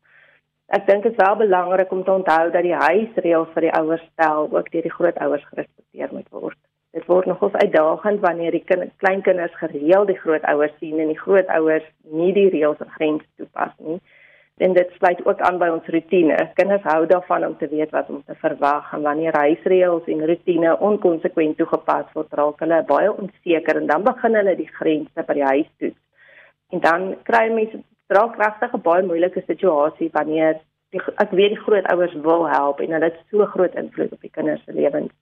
Ek 0.67 0.87
dink 0.87 1.03
dit 1.03 1.11
is 1.11 1.25
wel 1.25 1.35
belangrik 1.35 1.91
om 1.91 2.03
te 2.03 2.11
onthou 2.11 2.51
dat 2.51 2.63
die 2.63 2.75
huisreëls 2.75 3.53
vir 3.53 3.61
die 3.61 3.75
ouers 3.79 4.05
stel 4.11 4.49
ook 4.51 4.71
deur 4.71 4.81
die 4.81 4.97
grootouers 4.97 5.45
gerespekteer 5.51 6.09
moet 6.11 6.29
word. 6.29 6.57
Dit 6.91 7.05
word 7.05 7.25
nogals 7.25 7.53
uitdagend 7.53 8.19
wanneer 8.19 8.51
die 8.51 8.63
kind, 8.63 8.91
kleinkinders 8.97 9.55
gereeld 9.55 10.07
die 10.07 10.19
grootouers 10.23 10.75
sien 10.79 10.99
en 10.99 11.07
die 11.07 11.19
grootouers 11.19 11.87
nie 12.01 12.33
die 12.33 12.49
reëls 12.49 12.83
en 12.85 12.91
grense 12.97 13.27
toepas 13.37 13.73
nie 13.77 14.01
en 14.57 14.73
dit 14.73 14.89
sluit 14.97 15.25
ook 15.25 15.39
aan 15.41 15.57
by 15.57 15.67
ons 15.73 15.87
rotine. 15.95 16.35
Kinders 16.53 16.85
hou 16.85 17.05
daarvan 17.09 17.45
om 17.47 17.55
te 17.57 17.67
weet 17.67 17.91
wat 17.91 18.09
om 18.09 18.21
te 18.25 18.35
verwag 18.35 18.91
en 18.93 19.01
wanneer 19.01 19.37
huisreëls 19.37 20.09
en 20.13 20.25
rotine 20.29 20.75
onkonsekwent 20.79 21.57
toegepas 21.57 22.11
word, 22.13 22.33
raak 22.37 22.61
hulle 22.61 22.83
baie 22.89 23.09
onseker 23.13 23.81
en 23.81 23.89
dan 23.89 24.05
begin 24.05 24.37
hulle 24.39 24.55
die 24.59 24.69
grense 24.77 25.25
by 25.27 25.37
die 25.39 25.49
huis 25.49 25.71
toets. 25.77 25.99
En 26.69 26.79
dan 26.85 27.09
kry 27.23 27.47
mense 27.53 27.81
dra 28.11 28.27
kragtige 28.37 28.77
baie 28.77 29.03
moeilike 29.05 29.43
situasie 29.47 30.11
wanneer 30.13 30.59
die, 30.93 31.01
ek 31.17 31.33
weet 31.33 31.55
die 31.55 31.63
grootouers 31.65 32.13
wil 32.25 32.47
help 32.49 32.81
en 32.81 32.93
hulle 32.93 33.09
het 33.09 33.21
so 33.31 33.45
groot 33.55 33.75
invloed 33.79 34.13
op 34.13 34.21
die 34.21 34.33
kinders 34.33 34.61
se 34.65 34.73
lewens. 34.77 35.13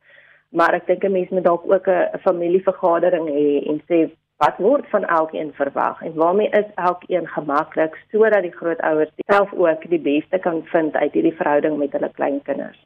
Maar 0.51 0.75
ek 0.81 0.87
dink 0.87 1.03
'n 1.07 1.11
mens 1.11 1.29
moet 1.29 1.43
dalk 1.43 1.63
ook 1.71 1.87
'n 1.87 2.19
familievergadering 2.27 3.27
hê 3.29 3.63
en 3.69 3.79
sê 3.87 4.11
wat 4.41 4.57
word 4.57 4.85
van 4.89 5.03
elkeen 5.05 5.51
verwag 5.53 6.01
en 6.01 6.13
waarmee 6.13 6.49
is 6.49 6.69
elkeen 6.75 7.27
gemaklik 7.27 7.97
sodat 8.11 8.41
die 8.41 8.55
grootouers 8.59 9.11
self 9.29 9.53
ook 9.53 9.83
die 9.89 10.01
beste 10.01 10.39
kan 10.45 10.63
vind 10.73 10.95
uit 10.95 11.13
hierdie 11.13 11.35
verhouding 11.37 11.77
met 11.77 11.93
hulle 11.93 12.09
kleinkinders. 12.17 12.79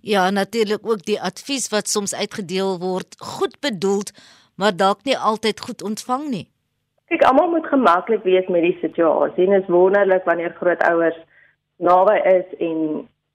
Ja, 0.00 0.30
natuurlik 0.30 0.86
ook 0.88 1.04
die 1.04 1.20
advies 1.20 1.68
wat 1.68 1.88
soms 1.88 2.14
uitgedeel 2.14 2.78
word, 2.78 3.16
goed 3.18 3.60
bedoeld, 3.60 4.12
maar 4.56 4.76
dalk 4.76 5.04
nie 5.04 5.18
altyd 5.18 5.60
goed 5.60 5.82
ontvang 5.82 6.28
nie. 6.30 6.46
Kyk, 7.12 7.24
almal 7.28 7.50
moet 7.50 7.66
gemaklik 7.66 8.22
wees 8.24 8.48
met 8.48 8.64
die 8.64 8.78
situasie. 8.80 9.46
Dit 9.46 9.62
is 9.62 9.72
wonderlik 9.72 10.24
wanneer 10.24 10.56
grootouers 10.60 11.18
naby 11.76 12.16
is 12.38 12.56
en 12.58 12.78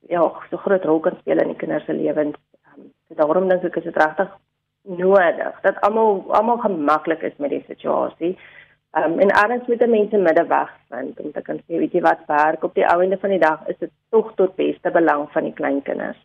ja, 0.10 0.24
so 0.50 0.58
groot 0.58 0.86
rol 0.86 1.00
kan 1.00 1.18
speel 1.20 1.44
in 1.44 1.53
die 1.53 1.62
kinders 1.62 1.86
se 1.86 1.94
lewens. 1.94 2.39
Um, 2.74 2.89
daarom 3.20 3.50
dink 3.50 3.70
ek 3.70 3.84
is 3.84 3.91
dit 3.91 4.01
regtig 4.01 4.34
nodig 4.84 5.62
dat 5.62 5.80
almal 5.82 6.26
almal 6.34 6.58
gemaklik 6.58 7.22
is 7.22 7.38
met 7.38 7.50
die 7.50 7.64
situasie. 7.68 8.38
Um, 8.92 9.20
en 9.20 9.32
anders 9.32 9.67
moet 9.67 9.88
mense 9.88 10.17
middeweg 10.17 10.72
vind 10.89 11.20
om 11.20 11.32
te 11.32 11.41
kan 11.41 11.62
sê 11.63 11.78
weet 11.80 11.94
jy 11.96 12.02
wat 12.04 12.26
werk 12.28 12.63
op 12.63 12.74
die 12.76 12.84
ou 12.84 12.98
einde 13.00 13.17
van 13.22 13.32
die 13.32 13.39
dag 13.39 13.62
is 13.72 13.78
dit 13.80 13.91
tog 14.12 14.34
tot 14.36 14.56
beste 14.56 14.91
belang 14.91 15.30
van 15.32 15.48
die 15.48 15.54
kleinkinders. 15.56 16.20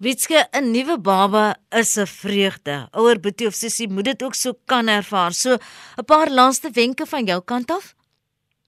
Witske 0.00 0.46
'n 0.52 0.70
nuwe 0.72 0.96
baba 0.98 1.54
is 1.80 1.96
'n 1.98 2.06
vreugde. 2.06 2.88
Ouer 2.92 3.20
Boetie 3.20 3.46
of 3.46 3.54
sussie 3.54 3.88
moet 3.88 4.04
dit 4.04 4.22
ook 4.22 4.34
so 4.34 4.52
kan 4.66 4.88
ervaar. 4.88 5.32
So 5.32 5.50
'n 5.98 6.04
paar 6.06 6.30
laaste 6.30 6.70
wenke 6.72 7.06
van 7.06 7.24
jou 7.24 7.40
kant 7.44 7.70
af. 7.70 7.94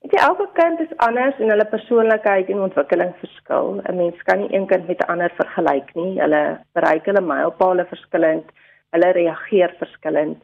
Weet 0.03 0.12
jy 0.12 0.21
elke 0.27 0.49
kind 0.53 0.81
is 0.81 0.97
anders 0.97 1.38
en 1.38 1.49
hulle 1.49 1.64
persoonlikheid 1.64 2.49
en 2.49 2.61
ontwikkeling 2.61 3.14
verskil. 3.21 3.81
'n 3.88 3.97
Mens 3.97 4.23
kan 4.23 4.38
nie 4.38 4.55
een 4.55 4.66
kind 4.66 4.87
met 4.87 5.01
'n 5.01 5.11
ander 5.11 5.33
vergelyk 5.37 5.95
nie. 5.95 6.21
Hulle 6.21 6.61
bereik 6.73 7.05
hulle 7.05 7.21
mylpale 7.21 7.87
verskillend 7.87 8.45
hulle 8.96 9.12
reageer 9.20 9.74
verskillend. 9.78 10.42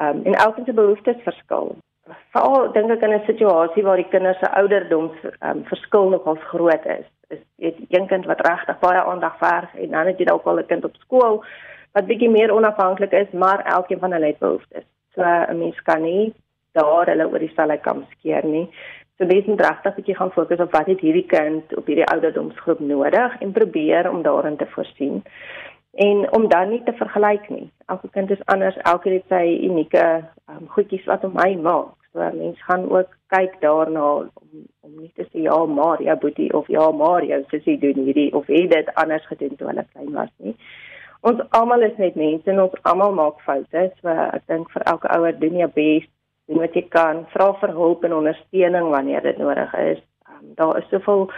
Ehm 0.00 0.18
um, 0.18 0.24
en 0.24 0.34
elkeen 0.34 0.64
se 0.64 0.72
behoeftes 0.72 1.24
verskil. 1.24 1.74
Veral 2.34 2.72
dink 2.72 2.90
ek 2.90 3.02
in 3.06 3.14
'n 3.14 3.26
situasie 3.26 3.82
waar 3.86 4.00
die 4.00 4.12
kinders 4.14 4.38
se 4.38 4.50
ouderdoms 4.60 5.18
ehm 5.24 5.50
um, 5.50 5.64
verskil 5.64 6.08
nogal 6.08 6.38
groot 6.52 6.86
is. 6.98 7.06
Is 7.28 7.42
jy 7.56 7.74
een 7.88 8.06
kind 8.06 8.26
wat 8.26 8.46
regtig 8.46 8.78
baie 8.78 9.02
aandag 9.02 9.36
verg 9.38 9.74
en 9.74 9.90
dan 9.90 10.06
het 10.06 10.18
jy 10.18 10.24
dalk 10.24 10.46
al 10.46 10.58
'n 10.58 10.66
kind 10.66 10.84
op 10.84 10.96
skool 11.04 11.44
wat 11.92 12.06
bietjie 12.06 12.30
meer 12.30 12.54
onafhanklik 12.54 13.12
is, 13.12 13.30
maar 13.30 13.64
elkeen 13.64 13.98
van 13.98 14.12
hulle 14.12 14.26
het 14.26 14.38
behoeftes. 14.38 14.84
So 15.14 15.22
'n 15.22 15.58
mens 15.58 15.82
kan 15.82 16.02
nie 16.02 16.34
daar 16.72 17.06
hulle 17.06 17.28
oor 17.28 17.38
dieselfde 17.38 17.78
kam 17.78 18.06
skeer 18.10 18.44
nie. 18.44 18.68
So 19.18 19.26
mens 19.26 19.46
moet 19.46 19.60
regtig 19.60 19.94
bietjie 19.94 20.16
gaan 20.16 20.32
fokus 20.32 20.58
op 20.58 20.72
wat 20.72 20.86
het 20.86 21.00
hierdie 21.00 21.26
kind 21.26 21.76
op 21.76 21.86
hierdie 21.86 22.06
ouderdomsgroep 22.06 22.80
nodig 22.80 23.40
en 23.40 23.52
probeer 23.52 24.10
om 24.10 24.22
daarin 24.22 24.56
te 24.56 24.66
voorsien 24.66 25.22
en 25.92 26.32
om 26.32 26.48
dan 26.48 26.68
nie 26.68 26.82
te 26.84 26.92
vergelyk 26.92 27.48
nie. 27.48 27.70
Elke 27.86 28.08
kind 28.10 28.30
is 28.30 28.44
anders, 28.44 28.76
elke 28.76 29.10
het 29.10 29.24
sy 29.28 29.44
unieke 29.68 30.04
um, 30.48 30.68
goedjies 30.68 31.04
wat 31.10 31.24
hom 31.26 31.36
hy 31.36 31.54
maak. 31.56 31.96
So 32.12 32.24
mense 32.36 32.62
gaan 32.68 32.88
ook 32.90 33.12
kyk 33.32 33.60
daarna 33.60 34.06
om 34.20 34.64
om 34.80 34.96
nie 35.00 35.12
te 35.16 35.24
sê 35.30 35.44
ja, 35.46 35.56
maar 35.64 36.02
ja 36.02 36.16
boetie 36.16 36.52
of 36.52 36.68
ja, 36.68 36.90
maar 36.90 37.24
jou 37.24 37.42
sussie 37.48 37.78
doen 37.78 38.04
hierdie 38.04 38.32
of 38.34 38.46
het 38.46 38.70
dit 38.70 38.94
anders 38.94 39.26
gedoen 39.26 39.56
toe 39.56 39.68
hulle 39.68 39.84
klein 39.92 40.12
was 40.12 40.32
nie. 40.36 40.56
Ons 41.20 41.40
almal 41.48 41.84
is 41.86 41.96
net 42.02 42.16
mense 42.18 42.50
en 42.50 42.60
ons 42.60 42.80
almal 42.82 43.14
maak 43.14 43.40
foute. 43.46 43.84
So 44.00 44.08
ek 44.08 44.48
dink 44.50 44.70
vir 44.74 44.84
elke 44.90 45.08
ouer 45.16 45.38
doen 45.38 45.60
jy 45.60 45.68
bes, 45.76 46.08
doen 46.50 46.60
wat 46.64 46.74
jy 46.76 46.82
kan, 46.90 47.24
vra 47.32 47.52
vir 47.60 47.74
hulp 47.76 48.04
en 48.04 48.16
ondersteuning 48.20 48.88
wanneer 48.90 49.22
dit 49.22 49.38
nodig 49.38 49.74
is. 49.84 50.00
Um, 50.28 50.54
daar 50.58 50.80
is 50.82 50.88
soveel 50.90 51.28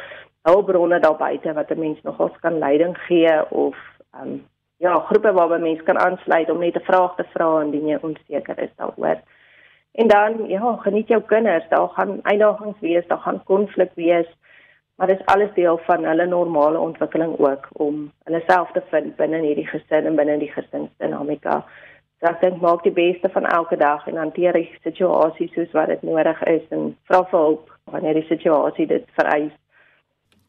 hulpbronne 0.48 1.00
daar 1.00 1.18
buite 1.20 1.52
wat 1.52 1.70
'n 1.70 1.80
mens 1.80 2.02
nogals 2.02 2.40
kan 2.40 2.58
leiding 2.58 2.96
gee 3.06 3.50
of 3.50 3.76
um, 4.20 4.42
ja, 4.76 4.98
groepe 5.08 5.32
waarby 5.32 5.60
mense 5.62 5.82
kan 5.82 5.98
aansluit 5.98 6.50
om 6.50 6.58
net 6.58 6.76
'n 6.76 6.88
vraag 6.90 7.14
te 7.16 7.24
vra 7.34 7.62
indien 7.62 7.86
jy 7.88 7.98
onseker 8.00 8.58
is 8.58 8.74
daaroor. 8.76 9.18
En 9.92 10.08
dan 10.08 10.48
ja, 10.48 10.76
geniet 10.76 11.08
jou 11.08 11.22
kinders. 11.22 11.68
Daar 11.68 11.88
gaan 11.88 12.18
uitdagings 12.22 12.80
wees, 12.80 13.06
daar 13.06 13.18
gaan 13.18 13.44
konflik 13.44 13.90
wees, 13.94 14.26
maar 14.96 15.06
dit 15.06 15.20
is 15.20 15.26
alles 15.26 15.54
deel 15.54 15.78
van 15.78 16.04
hulle 16.04 16.26
normale 16.26 16.78
ontwikkeling 16.78 17.38
ook 17.38 17.68
om 17.72 18.12
hulle 18.24 18.42
self 18.46 18.70
te 18.72 18.82
vind 18.90 19.16
binne 19.16 19.38
hierdie 19.38 19.66
gesin 19.66 20.06
en 20.06 20.16
binne 20.16 20.38
die 20.38 20.52
gesinsdinamika. 20.52 21.64
So 22.20 22.26
ek 22.30 22.40
dink 22.40 22.60
maak 22.62 22.82
die 22.82 22.92
beste 22.92 23.28
van 23.28 23.46
elke 23.46 23.76
dag 23.76 24.06
en 24.06 24.16
hanteer 24.16 24.52
die 24.52 24.78
situasie 24.82 25.50
soos 25.54 25.72
wat 25.72 25.86
dit 25.86 26.02
nodig 26.02 26.42
is 26.42 26.62
en 26.70 26.96
vra 27.10 27.22
vir 27.30 27.40
hulp 27.40 27.70
wanneer 27.90 28.14
die 28.14 28.28
situasie 28.28 28.86
dit 28.86 29.06
vereis. 29.18 29.52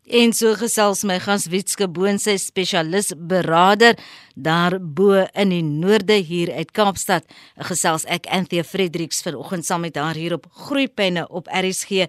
En 0.05 0.33
so 0.37 0.51
gesels 0.53 1.01
my 1.01 1.17
gas 1.17 1.47
Witske 1.49 1.87
Boon 1.89 2.19
sy 2.21 2.35
spesialis 2.37 3.07
beraader 3.17 3.97
daar 4.35 4.77
bo 4.79 5.25
in 5.33 5.49
die 5.49 5.63
noorde 5.63 6.19
hier 6.19 6.51
uit 6.53 6.71
Kaapstad. 6.75 7.25
Gesels 7.69 8.05
ek 8.11 8.27
Anthea 8.27 8.63
Fredericks 8.63 9.23
vanoggend 9.23 9.65
saam 9.65 9.85
met 9.87 9.95
haar 9.95 10.15
hier 10.15 10.35
op 10.35 10.45
Groeipenne 10.51 11.27
op 11.29 11.47
RSG. 11.47 12.05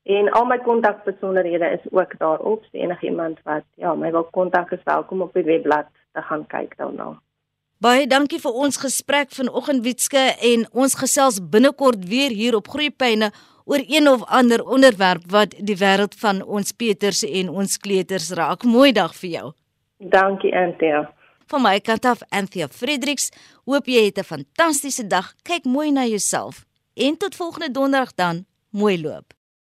En 0.10 0.32
al 0.32 0.46
my 0.46 0.58
kontakbesonderhede 0.66 1.70
is 1.70 1.92
ook 1.92 2.18
daarop. 2.18 2.64
So 2.64 2.78
enigiemand 2.78 3.40
wat 3.44 3.64
ja, 3.76 3.96
my 3.96 4.12
wil 4.12 4.28
kontak 4.32 4.72
is 4.72 4.84
welkom 4.84 5.22
op 5.22 5.34
die 5.34 5.44
webblad 5.44 5.86
te 6.12 6.22
gaan 6.22 6.48
kyk 6.48 6.78
daarna. 6.78 7.22
Baie 7.80 8.08
dankie 8.08 8.42
vir 8.44 8.52
ons 8.52 8.80
gesprek 8.82 9.30
vanoggend 9.32 9.86
Witske 9.86 10.24
en 10.54 10.66
ons 10.74 10.98
gesels 11.00 11.40
binnekort 11.52 12.02
weer 12.10 12.34
hier 12.36 12.58
op 12.58 12.68
Groepyne 12.68 13.30
oor 13.70 13.84
een 13.86 14.10
of 14.10 14.26
ander 14.26 14.66
onderwerp 14.66 15.30
wat 15.32 15.54
die 15.60 15.78
wêreld 15.78 16.18
van 16.20 16.42
ons 16.44 16.74
Peters 16.74 17.22
en 17.24 17.50
ons 17.50 17.78
kleuters 17.78 18.34
raak. 18.36 18.66
Mooi 18.66 18.92
dag 18.92 19.14
vir 19.22 19.30
jou. 19.30 19.48
Dankie 19.98 20.56
Anthea. 20.56 21.06
Van 21.50 21.64
my 21.66 21.80
kant 21.82 22.06
af 22.06 22.20
Anthea 22.30 22.68
Fredericks. 22.70 23.32
Hoop 23.66 23.88
jy 23.90 24.04
het 24.06 24.18
'n 24.18 24.24
fantastiese 24.24 25.08
dag. 25.08 25.34
Kyk 25.42 25.64
mooi 25.66 25.92
na 25.92 26.06
jouself. 26.06 26.66
En 26.94 27.18
tot 27.18 27.36
volgende 27.36 27.72
donderdag 27.72 28.14
dan. 28.14 28.46
Mooi 28.70 29.02
loop. 29.02 29.39